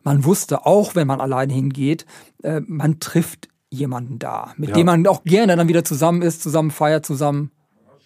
man 0.03 0.25
wusste 0.25 0.67
auch, 0.67 0.95
wenn 0.95 1.07
man 1.07 1.21
alleine 1.21 1.53
hingeht, 1.53 2.05
äh, 2.43 2.61
man 2.67 3.01
trifft 3.01 3.49
jemanden 3.71 4.19
da, 4.19 4.53
mit 4.57 4.71
ja. 4.71 4.77
dem 4.77 4.87
man 4.87 5.07
auch 5.07 5.25
gerne 5.25 5.57
dann 5.57 5.67
wieder 5.67 5.85
zusammen 5.85 6.23
ist, 6.23 6.43
zusammen 6.43 6.71
feiert, 6.71 7.07
zusammen 7.07 7.51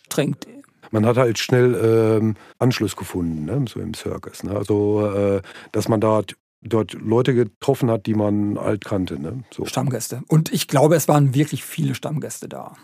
trinkt. 0.08 0.46
Man 0.90 1.04
hat 1.04 1.18
halt 1.18 1.38
schnell 1.38 2.18
ähm, 2.22 2.36
Anschluss 2.58 2.96
gefunden, 2.96 3.44
ne, 3.44 3.64
so 3.68 3.80
im 3.80 3.92
Circus. 3.92 4.42
Ne? 4.44 4.52
Also, 4.56 5.06
äh, 5.06 5.42
dass 5.72 5.88
man 5.88 6.00
da 6.00 6.22
dort 6.60 6.94
Leute 6.94 7.34
getroffen 7.34 7.90
hat, 7.90 8.06
die 8.06 8.14
man 8.14 8.58
alt 8.58 8.84
kannte. 8.84 9.20
Ne? 9.20 9.44
So. 9.50 9.64
Stammgäste. 9.64 10.22
Und 10.28 10.52
ich 10.52 10.68
glaube, 10.68 10.96
es 10.96 11.08
waren 11.08 11.34
wirklich 11.34 11.64
viele 11.64 11.94
Stammgäste 11.94 12.48
da. 12.48 12.74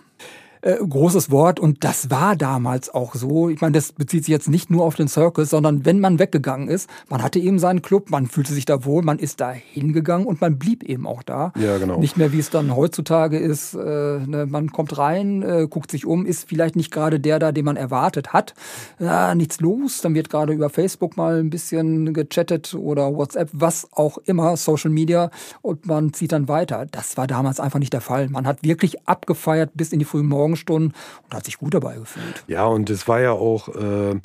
Äh, 0.65 0.77
großes 0.77 1.31
Wort 1.31 1.61
und 1.61 1.85
das 1.85 2.11
war 2.11 2.37
damals 2.37 2.93
auch 2.93 3.15
so. 3.15 3.51
Ich 3.51 3.61
meine, 3.61 3.73
das 3.73 3.93
bezieht 3.93 4.25
sich 4.25 4.33
jetzt 4.33 4.49
nicht 4.49 4.71
nur 4.71 4.85
auf 4.85 4.95
den 4.95 5.09
Circus, 5.09 5.51
sondern 5.51 5.85
wenn 5.85 6.01
man 6.01 6.19
weggegangen 6.19 6.69
ist, 6.69 6.89
man 7.11 7.23
hatte 7.23 7.39
eben 7.39 7.59
seinen 7.59 7.83
Club, 7.83 8.11
man 8.11 8.27
fühlte 8.27 8.55
sich 8.55 8.65
da 8.65 8.85
wohl, 8.87 9.03
man 9.03 9.19
ist 9.19 9.41
da 9.41 9.51
hingegangen 9.53 10.27
und 10.27 10.41
man 10.41 10.59
blieb 10.59 10.83
eben 10.83 11.07
auch 11.07 11.23
da. 11.23 11.53
Ja, 11.59 11.77
genau. 11.77 11.99
Nicht 11.99 12.17
mehr, 12.17 12.33
wie 12.33 12.39
es 12.39 12.49
dann 12.49 12.75
heutzutage 12.75 13.39
ist. 13.39 13.75
Äh, 13.75 13.79
ne, 13.79 14.47
man 14.49 14.73
kommt 14.73 14.97
rein, 14.97 15.43
äh, 15.43 15.67
guckt 15.69 15.91
sich 15.91 16.07
um, 16.07 16.25
ist 16.25 16.49
vielleicht 16.49 16.77
nicht 16.77 16.91
gerade 16.91 17.21
der 17.21 17.39
da, 17.39 17.53
den 17.53 17.67
man 17.67 17.77
erwartet 17.77 18.33
hat. 18.33 18.55
Ja, 18.99 19.35
nichts 19.35 19.61
los, 19.61 20.01
dann 20.01 20.15
wird 20.15 20.31
gerade 20.31 20.55
über 20.55 20.71
Facebook 20.71 21.19
mal 21.19 21.41
ein 21.41 21.51
bisschen 21.51 22.15
gechattet 22.15 22.75
oder 22.75 23.15
WhatsApp, 23.15 23.51
was 23.53 23.89
auch 23.93 24.17
immer, 24.25 24.57
Social 24.57 24.91
Media 24.91 25.31
und 25.61 25.85
man 25.85 26.15
zieht 26.15 26.33
dann 26.33 26.49
weiter. 26.49 26.87
Das 26.91 27.19
war 27.19 27.27
damals 27.27 27.61
einfach 27.61 27.79
nicht 27.79 27.93
der 27.93 28.01
Fall. 28.01 28.31
Man 28.31 28.47
hat 28.47 28.63
wirklich 28.63 29.07
abgefeiert 29.07 29.71
bis 29.75 29.93
in 29.93 29.99
die 29.99 30.07
frühen 30.07 30.27
Morgenstunden 30.55 30.93
und 31.25 31.35
hat 31.35 31.45
sich 31.45 31.59
gut 31.59 31.75
dabei 31.75 31.97
gefühlt. 31.97 32.45
Ja, 32.47 32.67
und 32.67 32.91
es 32.91 33.09
war 33.09 33.21
ja 33.21 33.33
auch 33.33 33.69
äh, 33.69 34.21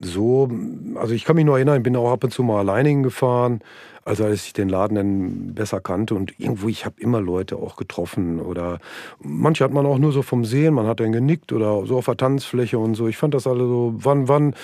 so, 0.00 0.50
also 0.96 1.14
ich 1.14 1.24
kann 1.24 1.36
mich 1.36 1.44
nur 1.44 1.56
erinnern, 1.56 1.76
ich 1.76 1.82
bin 1.82 1.96
auch 1.96 2.10
ab 2.10 2.24
und 2.24 2.32
zu 2.32 2.42
mal 2.42 2.58
alleine 2.58 2.88
hingefahren, 2.88 3.60
also 4.04 4.24
als 4.24 4.46
ich 4.46 4.52
den 4.52 4.68
Laden 4.68 4.96
dann 4.96 5.54
besser 5.54 5.80
kannte 5.80 6.14
und 6.14 6.38
irgendwo, 6.40 6.68
ich 6.68 6.84
habe 6.84 7.00
immer 7.00 7.20
Leute 7.20 7.56
auch 7.56 7.76
getroffen 7.76 8.40
oder 8.40 8.80
manche 9.20 9.62
hat 9.62 9.72
man 9.72 9.86
auch 9.86 9.98
nur 9.98 10.12
so 10.12 10.22
vom 10.22 10.44
Sehen, 10.44 10.74
man 10.74 10.86
hat 10.86 10.98
dann 10.98 11.12
genickt 11.12 11.52
oder 11.52 11.86
so 11.86 11.98
auf 11.98 12.06
der 12.06 12.16
Tanzfläche 12.16 12.78
und 12.78 12.94
so. 12.96 13.06
Ich 13.06 13.16
fand 13.16 13.34
das 13.34 13.46
alle 13.46 13.64
so, 13.64 13.94
wann, 13.96 14.26
wann 14.26 14.54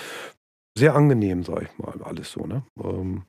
sehr 0.76 0.94
angenehm, 0.94 1.44
sag 1.44 1.62
ich 1.62 1.78
mal, 1.78 1.94
alles 2.02 2.32
so, 2.32 2.46
ne? 2.46 2.62
Ähm, 2.82 3.22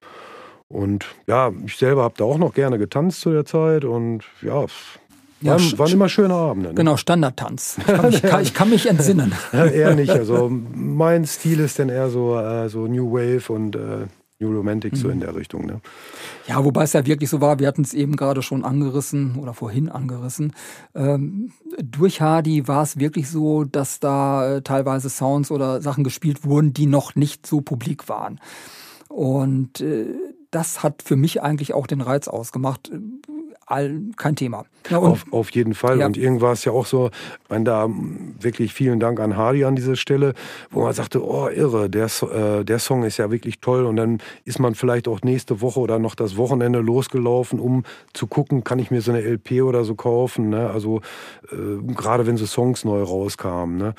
und 0.72 1.06
ja, 1.26 1.52
ich 1.66 1.78
selber 1.78 2.04
habe 2.04 2.14
da 2.18 2.24
auch 2.26 2.38
noch 2.38 2.54
gerne 2.54 2.78
getanzt 2.78 3.22
zu 3.22 3.32
der 3.32 3.44
Zeit 3.44 3.86
und 3.86 4.24
ja, 4.44 4.66
ja, 5.42 5.54
waren, 5.54 5.80
waren 5.80 5.92
immer 5.92 6.10
schöne 6.10 6.34
Abende. 6.34 6.70
Ne? 6.70 6.76
Genau, 6.76 6.98
Standardtanz. 6.98 7.78
Ich 7.80 7.86
kann, 7.86 8.10
mich, 8.10 8.22
kann, 8.22 8.42
ich 8.42 8.54
kann 8.54 8.70
mich 8.70 8.90
entsinnen. 8.90 9.34
ja, 9.54 9.66
eher 9.66 9.96
nicht. 9.96 10.12
Also 10.12 10.50
mein 10.50 11.26
Stil 11.26 11.60
ist 11.60 11.80
dann 11.80 11.90
eher 11.90 12.10
so, 12.10 12.38
äh, 12.38 12.70
so 12.70 12.88
New 12.88 13.12
Wave 13.12 13.52
und 13.52 13.76
äh, 13.76 14.08
New 14.40 14.52
Romantic, 14.52 14.94
mhm. 14.94 14.98
so 14.98 15.10
in 15.10 15.20
der 15.20 15.36
Richtung. 15.36 15.66
Ne? 15.66 15.82
Ja, 16.48 16.64
wobei 16.64 16.84
es 16.84 16.94
ja 16.94 17.06
wirklich 17.06 17.30
so 17.30 17.42
war, 17.42 17.60
wir 17.60 17.68
hatten 17.68 17.82
es 17.82 17.94
eben 17.94 18.16
gerade 18.16 18.42
schon 18.42 18.64
angerissen 18.64 19.36
oder 19.36 19.54
vorhin 19.54 19.90
angerissen. 19.90 20.54
Ähm, 20.96 21.52
durch 21.82 22.22
Hardy 22.22 22.68
war 22.68 22.84
es 22.84 22.98
wirklich 22.98 23.30
so, 23.30 23.66
dass 23.66 24.00
da 24.00 24.56
äh, 24.56 24.62
teilweise 24.62 25.10
Sounds 25.10 25.52
oder 25.52 25.82
Sachen 25.82 26.04
gespielt 26.06 26.46
wurden, 26.46 26.74
die 26.74 26.86
noch 26.86 27.16
nicht 27.16 27.46
so 27.46 27.60
publik 27.62 28.08
waren. 28.08 28.40
Und 29.10 29.82
äh, 29.82 30.06
das 30.52 30.84
hat 30.84 31.04
für 31.04 31.16
mich 31.16 31.42
eigentlich 31.42 31.74
auch 31.74 31.86
den 31.86 32.02
Reiz 32.02 32.28
ausgemacht. 32.28 32.92
All, 33.70 34.02
kein 34.18 34.36
Thema. 34.36 34.66
Ja, 34.90 34.98
auf, 34.98 35.28
auf, 35.30 35.52
jeden 35.52 35.76
Fall. 35.76 36.00
Ja. 36.00 36.08
Und 36.08 36.18
irgendwann 36.18 36.42
war 36.42 36.54
es 36.54 36.66
ja 36.66 36.72
auch 36.72 36.88
so, 36.88 37.12
man 37.50 37.66
da 37.66 37.88
wirklich 38.40 38.74
vielen 38.74 39.00
Dank 39.00 39.20
an 39.20 39.38
Hardy 39.38 39.64
an 39.64 39.76
dieser 39.76 39.96
Stelle, 39.96 40.34
wo 40.72 40.82
man 40.82 40.94
sagte, 40.94 41.24
oh 41.24 41.50
irre, 41.50 41.88
der, 41.88 42.08
äh, 42.24 42.66
der 42.66 42.80
Song 42.80 43.04
ist 43.04 43.18
ja 43.18 43.30
wirklich 43.30 43.60
toll. 43.60 43.86
Und 43.86 43.98
dann 43.98 44.24
ist 44.44 44.58
man 44.58 44.74
vielleicht 44.74 45.08
auch 45.08 45.22
nächste 45.22 45.62
Woche 45.62 45.82
oder 45.82 46.00
noch 46.00 46.16
das 46.16 46.36
Wochenende 46.36 46.80
losgelaufen, 46.80 47.60
um 47.60 47.84
zu 48.14 48.26
gucken, 48.26 48.64
kann 48.64 48.80
ich 48.80 48.90
mir 48.90 49.02
so 49.02 49.12
eine 49.12 49.22
LP 49.22 49.62
oder 49.62 49.84
so 49.84 49.94
kaufen. 49.94 50.50
Ne? 50.50 50.72
Also 50.72 51.02
äh, 51.52 51.94
gerade 51.94 52.26
wenn 52.26 52.38
so 52.38 52.48
Songs 52.48 52.84
neu 52.86 53.04
rauskamen. 53.04 53.78
Ne? 53.78 53.94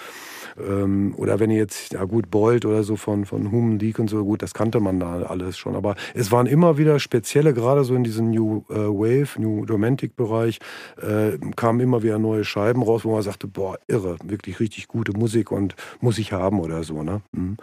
Ähm, 0.69 1.15
oder 1.17 1.41
wenn 1.41 1.51
ihr 1.51 1.59
jetzt, 1.59 1.93
ja 1.93 2.05
gut, 2.05 2.31
Bolt 2.31 2.65
oder 2.65 2.83
so 2.83 2.97
von, 2.97 3.25
von 3.25 3.51
Human 3.51 3.79
League 3.79 3.99
und 3.99 4.09
so, 4.09 4.25
gut, 4.25 4.43
das 4.43 4.55
kannte 4.55 4.81
man 4.81 5.01
da 5.01 5.23
alles 5.23 5.59
schon. 5.59 5.77
Aber 5.77 5.97
es 6.15 6.31
waren 6.33 6.47
immer 6.47 6.79
wieder 6.79 6.99
spezielle, 6.99 7.55
gerade 7.55 7.85
so 7.85 7.95
in 7.95 8.05
diesem 8.05 8.31
New 8.31 8.65
äh, 8.71 8.75
Wave, 8.75 9.41
New 9.41 9.65
Romantic 9.65 10.17
Bereich, 10.17 10.59
äh, 11.01 11.39
kamen 11.57 11.81
immer 11.81 12.03
wieder 12.03 12.19
neue 12.19 12.45
Scheiben 12.45 12.83
raus, 12.83 13.05
wo 13.05 13.13
man 13.13 13.23
sagte, 13.23 13.47
boah, 13.47 13.79
irre, 13.87 14.17
wirklich 14.25 14.61
richtig 14.61 14.89
gute 14.89 15.13
Musik 15.13 15.51
und 15.51 15.75
muss 16.01 16.19
ich 16.19 16.33
haben 16.33 16.61
oder 16.61 16.83
so. 16.85 17.03
Ne? 17.03 17.23
Mhm 17.33 17.57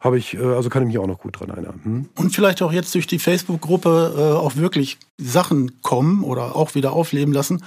habe 0.00 0.18
ich, 0.18 0.34
äh, 0.34 0.42
also 0.42 0.68
kann 0.68 0.82
ich 0.82 0.88
mich 0.88 0.98
auch 0.98 1.06
noch 1.06 1.18
gut 1.18 1.40
dran 1.40 1.50
erinnern. 1.50 1.80
Hm? 1.82 2.08
Und 2.16 2.34
vielleicht 2.34 2.62
auch 2.62 2.72
jetzt 2.72 2.94
durch 2.94 3.06
die 3.06 3.18
Facebook-Gruppe 3.18 4.14
äh, 4.16 4.20
auch 4.36 4.56
wirklich 4.56 4.98
Sachen 5.18 5.82
kommen 5.82 6.24
oder 6.24 6.56
auch 6.56 6.74
wieder 6.74 6.92
aufleben 6.92 7.32
lassen, 7.32 7.62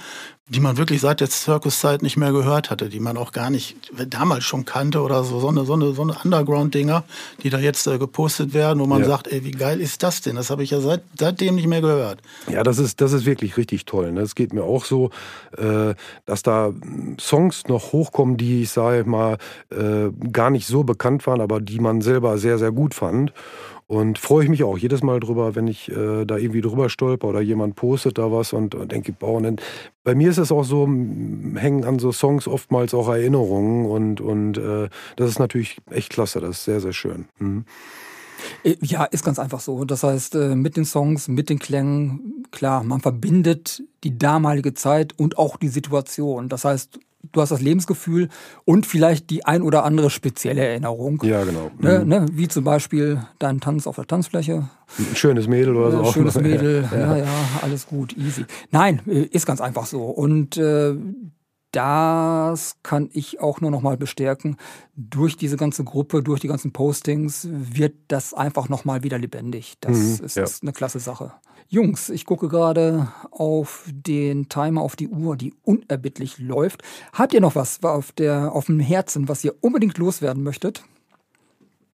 die 0.50 0.58
man 0.58 0.76
wirklich 0.76 1.00
seit 1.00 1.20
der 1.20 1.28
Circus-Zeit 1.28 2.02
nicht 2.02 2.16
mehr 2.16 2.32
gehört 2.32 2.70
hatte, 2.70 2.88
die 2.88 2.98
man 2.98 3.16
auch 3.16 3.30
gar 3.30 3.50
nicht 3.50 3.76
damals 4.08 4.44
schon 4.44 4.64
kannte 4.64 5.00
oder 5.00 5.22
so, 5.22 5.38
so 5.38 5.48
eine, 5.48 5.64
so 5.64 5.74
eine, 5.74 5.92
so 5.92 6.02
eine 6.02 6.16
Underground-Dinger, 6.24 7.04
die 7.44 7.50
da 7.50 7.58
jetzt 7.60 7.86
äh, 7.86 7.98
gepostet 7.98 8.52
werden, 8.52 8.80
wo 8.80 8.86
man 8.86 9.02
ja. 9.02 9.06
sagt, 9.06 9.28
ey, 9.28 9.44
wie 9.44 9.52
geil 9.52 9.80
ist 9.80 10.02
das 10.02 10.22
denn? 10.22 10.34
Das 10.34 10.50
habe 10.50 10.64
ich 10.64 10.70
ja 10.70 10.80
seit, 10.80 11.02
seitdem 11.16 11.54
nicht 11.54 11.68
mehr 11.68 11.80
gehört. 11.80 12.20
Ja, 12.50 12.64
das 12.64 12.78
ist, 12.78 13.00
das 13.00 13.12
ist 13.12 13.26
wirklich 13.26 13.56
richtig 13.56 13.84
toll. 13.84 14.10
Ne? 14.10 14.22
Es 14.22 14.34
geht 14.34 14.52
mir 14.52 14.64
auch 14.64 14.84
so, 14.84 15.10
äh, 15.56 15.94
dass 16.26 16.42
da 16.42 16.72
Songs 17.20 17.68
noch 17.68 17.92
hochkommen, 17.92 18.36
die 18.36 18.62
ich 18.62 18.70
sage 18.70 19.08
mal 19.08 19.38
äh, 19.70 20.10
gar 20.32 20.50
nicht 20.50 20.66
so 20.66 20.82
bekannt 20.82 21.28
waren, 21.28 21.40
aber 21.40 21.60
die 21.60 21.78
man 21.78 22.00
selber 22.00 22.19
sehr, 22.38 22.58
sehr 22.58 22.72
gut 22.72 22.94
fand. 22.94 23.32
Und 23.86 24.18
freue 24.18 24.44
ich 24.44 24.50
mich 24.50 24.62
auch 24.62 24.78
jedes 24.78 25.02
Mal 25.02 25.18
drüber, 25.18 25.56
wenn 25.56 25.66
ich 25.66 25.90
äh, 25.90 26.24
da 26.24 26.36
irgendwie 26.36 26.60
drüber 26.60 26.88
stolper 26.88 27.26
oder 27.26 27.40
jemand 27.40 27.74
postet 27.74 28.18
da 28.18 28.30
was 28.30 28.52
und, 28.52 28.76
und 28.76 28.92
denke, 28.92 29.12
boah, 29.12 29.32
und 29.38 29.42
dann, 29.42 29.56
bei 30.04 30.14
mir 30.14 30.30
ist 30.30 30.38
es 30.38 30.52
auch 30.52 30.62
so, 30.62 30.86
hängen 30.86 31.84
an 31.84 31.98
so 31.98 32.12
Songs 32.12 32.46
oftmals 32.46 32.94
auch 32.94 33.08
Erinnerungen 33.08 33.86
und, 33.86 34.20
und 34.20 34.58
äh, 34.58 34.88
das 35.16 35.30
ist 35.30 35.40
natürlich 35.40 35.78
echt 35.90 36.10
klasse, 36.10 36.40
das 36.40 36.58
ist 36.58 36.64
sehr, 36.66 36.80
sehr 36.80 36.92
schön. 36.92 37.24
Mhm. 37.40 37.64
Äh, 38.62 38.76
ja, 38.80 39.04
ist 39.04 39.24
ganz 39.24 39.40
einfach 39.40 39.58
so. 39.58 39.84
Das 39.84 40.02
heißt, 40.02 40.34
äh, 40.36 40.54
mit 40.54 40.76
den 40.76 40.84
Songs, 40.84 41.28
mit 41.28 41.50
den 41.50 41.58
Klängen, 41.58 42.44
klar, 42.52 42.84
man 42.84 43.00
verbindet 43.00 43.82
die 44.04 44.16
damalige 44.16 44.74
Zeit 44.74 45.18
und 45.18 45.36
auch 45.36 45.56
die 45.56 45.68
Situation. 45.68 46.48
Das 46.48 46.64
heißt, 46.64 47.00
du 47.32 47.40
hast 47.40 47.50
das 47.50 47.60
Lebensgefühl 47.60 48.28
und 48.64 48.86
vielleicht 48.86 49.30
die 49.30 49.44
ein 49.44 49.62
oder 49.62 49.84
andere 49.84 50.10
spezielle 50.10 50.64
Erinnerung. 50.64 51.22
Ja, 51.24 51.44
genau. 51.44 51.70
Ne, 51.78 52.00
mhm. 52.00 52.08
ne, 52.08 52.26
wie 52.32 52.48
zum 52.48 52.64
Beispiel 52.64 53.22
dein 53.38 53.60
Tanz 53.60 53.86
auf 53.86 53.96
der 53.96 54.06
Tanzfläche. 54.06 54.68
Ein 54.98 55.16
schönes 55.16 55.46
Mädel 55.46 55.76
oder 55.76 55.90
so. 55.90 55.98
Ein 56.04 56.12
schönes 56.12 56.34
Mädel, 56.40 56.88
ja. 56.92 56.98
ja, 56.98 57.16
ja, 57.18 57.32
alles 57.62 57.86
gut, 57.86 58.16
easy. 58.16 58.44
Nein, 58.70 59.00
äh, 59.06 59.22
ist 59.22 59.46
ganz 59.46 59.60
einfach 59.60 59.86
so. 59.86 60.02
Und 60.04 60.56
äh, 60.56 60.94
das 61.72 62.76
kann 62.82 63.08
ich 63.12 63.40
auch 63.40 63.60
nur 63.60 63.70
noch 63.70 63.82
mal 63.82 63.96
bestärken. 63.96 64.56
Durch 64.96 65.36
diese 65.36 65.56
ganze 65.56 65.84
Gruppe, 65.84 66.22
durch 66.22 66.40
die 66.40 66.48
ganzen 66.48 66.72
Postings 66.72 67.48
wird 67.50 67.94
das 68.08 68.34
einfach 68.34 68.68
noch 68.68 68.84
mal 68.84 69.02
wieder 69.02 69.18
lebendig. 69.18 69.74
Das 69.80 69.96
mhm, 69.96 70.24
ist, 70.24 70.36
ja. 70.36 70.42
ist 70.42 70.62
eine 70.62 70.72
klasse 70.72 70.98
Sache. 70.98 71.32
Jungs, 71.68 72.08
ich 72.08 72.26
gucke 72.26 72.48
gerade 72.48 73.12
auf 73.30 73.88
den 73.92 74.48
Timer, 74.48 74.82
auf 74.82 74.96
die 74.96 75.08
Uhr, 75.08 75.36
die 75.36 75.54
unerbittlich 75.62 76.38
läuft. 76.38 76.82
Habt 77.12 77.32
ihr 77.32 77.40
noch 77.40 77.54
was 77.54 77.80
auf, 77.84 78.10
der, 78.10 78.52
auf 78.52 78.66
dem 78.66 78.80
Herzen, 78.80 79.28
was 79.28 79.44
ihr 79.44 79.54
unbedingt 79.60 79.96
loswerden 79.96 80.42
möchtet? 80.42 80.82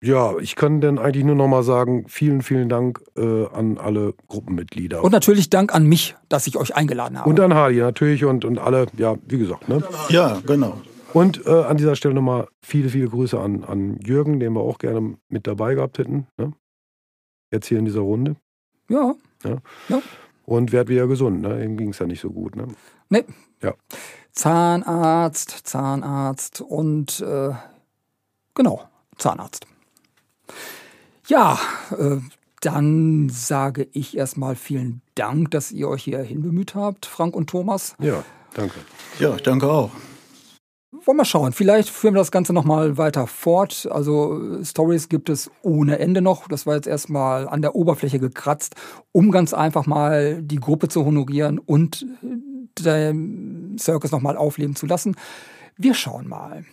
Ja, 0.03 0.37
ich 0.39 0.57
kann 0.57 0.81
dann 0.81 0.99
eigentlich 0.99 1.25
nur 1.25 1.37
noch 1.37 1.47
mal 1.47 1.63
sagen, 1.63 2.07
vielen, 2.09 2.43
vielen 2.43 2.69
Dank 2.69 3.01
äh, 3.17 3.47
an 3.47 3.79
alle 3.79 4.15
Gruppenmitglieder. 4.27 5.05
Und 5.05 5.13
natürlich 5.13 5.49
Dank 5.49 5.73
an 5.73 5.87
mich, 5.87 6.17
dass 6.29 6.49
ich 6.49 6.57
euch 6.57 6.75
eingeladen 6.75 7.21
habe. 7.21 7.31
Und 7.31 7.39
an 7.39 7.55
Hardy 7.55 7.79
natürlich 7.79 8.25
und, 8.25 8.45
und 8.45 8.59
alle, 8.59 8.87
ja, 8.97 9.15
wie 9.29 9.39
gesagt. 9.39 9.69
Ne? 9.69 9.81
Ja, 10.09 10.41
genau. 10.45 10.77
Und 11.13 11.47
äh, 11.47 11.51
an 11.51 11.77
dieser 11.77 11.95
Stelle 11.95 12.15
nochmal 12.15 12.49
viele, 12.61 12.89
viele 12.89 13.09
Grüße 13.09 13.39
an, 13.39 13.63
an 13.63 14.01
Jürgen, 14.05 14.41
den 14.41 14.55
wir 14.55 14.61
auch 14.61 14.79
gerne 14.79 15.19
mit 15.29 15.47
dabei 15.47 15.77
gehabt 15.77 15.99
hätten. 15.99 16.27
Ne? 16.37 16.53
Jetzt 17.53 17.67
hier 17.69 17.79
in 17.79 17.85
dieser 17.85 18.01
Runde. 18.01 18.35
Ja. 18.89 19.15
Ja. 19.45 19.59
ja. 19.89 20.03
Und 20.47 20.73
werd 20.73 20.89
wieder 20.89 21.07
gesund, 21.07 21.43
ne? 21.43 21.65
Ihm 21.65 21.77
ging 21.77 21.91
es 21.91 22.01
ja 22.01 22.07
nicht 22.07 22.21
so 22.21 22.31
gut, 22.31 22.57
ne? 22.57 22.67
Nee. 23.09 23.25
Ja. 23.63 23.75
Zahnarzt, 24.33 25.51
Zahnarzt 25.65 26.61
und 26.61 27.21
äh, 27.21 27.51
genau, 28.55 28.83
Zahnarzt. 29.17 29.67
Ja, 31.27 31.59
äh, 31.99 32.19
dann 32.61 33.29
sage 33.29 33.89
ich 33.93 34.17
erstmal 34.17 34.57
vielen 34.57 35.03
Dank, 35.15 35.51
dass 35.51 35.73
ihr 35.73 35.89
euch 35.89 36.05
hierhin 36.05 36.43
bemüht 36.43 36.75
habt, 36.75 37.07
Frank 37.07 37.35
und 37.35 37.51
Thomas. 37.51 37.95
Ja, 37.99 38.25
danke. 38.55 38.75
Ja, 39.19 39.37
danke 39.37 39.71
auch 39.71 39.91
wollen 41.07 41.17
wir 41.17 41.25
schauen. 41.25 41.53
Vielleicht 41.53 41.89
führen 41.89 42.15
wir 42.15 42.21
das 42.21 42.31
Ganze 42.31 42.53
nochmal 42.53 42.99
weiter 42.99 43.27
fort. 43.27 43.89
Also 43.91 44.63
Stories 44.63 45.09
gibt 45.09 45.29
es 45.29 45.51
ohne 45.63 45.99
Ende 45.99 46.23
noch. 46.23 46.49
Das 46.49 46.67
war 46.67 46.75
jetzt 46.75 46.87
erstmal 46.87 47.49
an 47.49 47.63
der 47.63 47.75
Oberfläche 47.75 48.19
gekratzt, 48.19 48.75
um 49.11 49.31
ganz 49.31 49.55
einfach 49.55 49.87
mal 49.87 50.43
die 50.43 50.61
Gruppe 50.61 50.89
zu 50.89 51.05
honorieren 51.05 51.59
und 51.59 52.07
den 52.79 53.77
Circus 53.79 54.13
nochmal 54.13 54.37
aufleben 54.37 54.77
zu 54.77 54.87
lassen. 54.87 55.17
Wir 55.77 55.95
schauen 55.95 56.29
mal. 56.29 56.65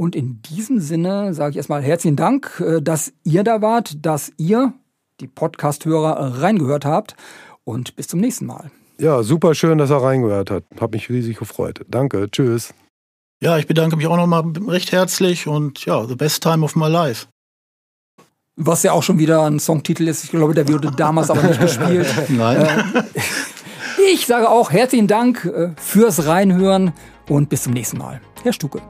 Und 0.00 0.16
in 0.16 0.40
diesem 0.40 0.80
Sinne 0.80 1.34
sage 1.34 1.50
ich 1.50 1.56
erstmal 1.58 1.82
herzlichen 1.82 2.16
Dank, 2.16 2.58
äh, 2.66 2.80
dass 2.80 3.12
ihr 3.22 3.44
da 3.44 3.60
wart, 3.60 3.98
dass 4.00 4.32
ihr, 4.38 4.72
die 5.20 5.26
Podcast-Hörer, 5.26 6.40
reingehört 6.40 6.86
habt. 6.86 7.16
Und 7.64 7.96
bis 7.96 8.08
zum 8.08 8.18
nächsten 8.18 8.46
Mal. 8.46 8.70
Ja, 8.98 9.22
super 9.22 9.54
schön, 9.54 9.76
dass 9.76 9.90
er 9.90 10.02
reingehört 10.02 10.50
hat. 10.50 10.64
Hab 10.80 10.92
mich 10.92 11.10
riesig 11.10 11.36
gefreut. 11.36 11.84
Danke. 11.86 12.30
Tschüss. 12.30 12.72
Ja, 13.42 13.58
ich 13.58 13.66
bedanke 13.66 13.94
mich 13.96 14.06
auch 14.06 14.16
nochmal 14.16 14.42
recht 14.68 14.90
herzlich 14.90 15.46
und 15.46 15.84
ja, 15.84 16.06
The 16.06 16.14
Best 16.14 16.42
Time 16.42 16.64
of 16.64 16.76
My 16.76 16.88
Life. 16.88 17.26
Was 18.56 18.82
ja 18.82 18.92
auch 18.92 19.02
schon 19.02 19.18
wieder 19.18 19.44
ein 19.44 19.60
Songtitel 19.60 20.08
ist. 20.08 20.24
Ich 20.24 20.30
glaube, 20.30 20.54
der 20.54 20.66
wurde 20.66 20.92
damals 20.92 21.28
aber 21.28 21.42
nicht 21.42 21.60
gespielt. 21.60 22.06
Nein. 22.30 22.62
Äh, 22.62 23.02
ich 24.14 24.24
sage 24.24 24.48
auch 24.48 24.72
herzlichen 24.72 25.08
Dank 25.08 25.44
äh, 25.44 25.72
fürs 25.76 26.24
Reinhören 26.24 26.94
und 27.28 27.50
bis 27.50 27.64
zum 27.64 27.74
nächsten 27.74 27.98
Mal. 27.98 28.22
Herr 28.42 28.54
Stuke. 28.54 28.80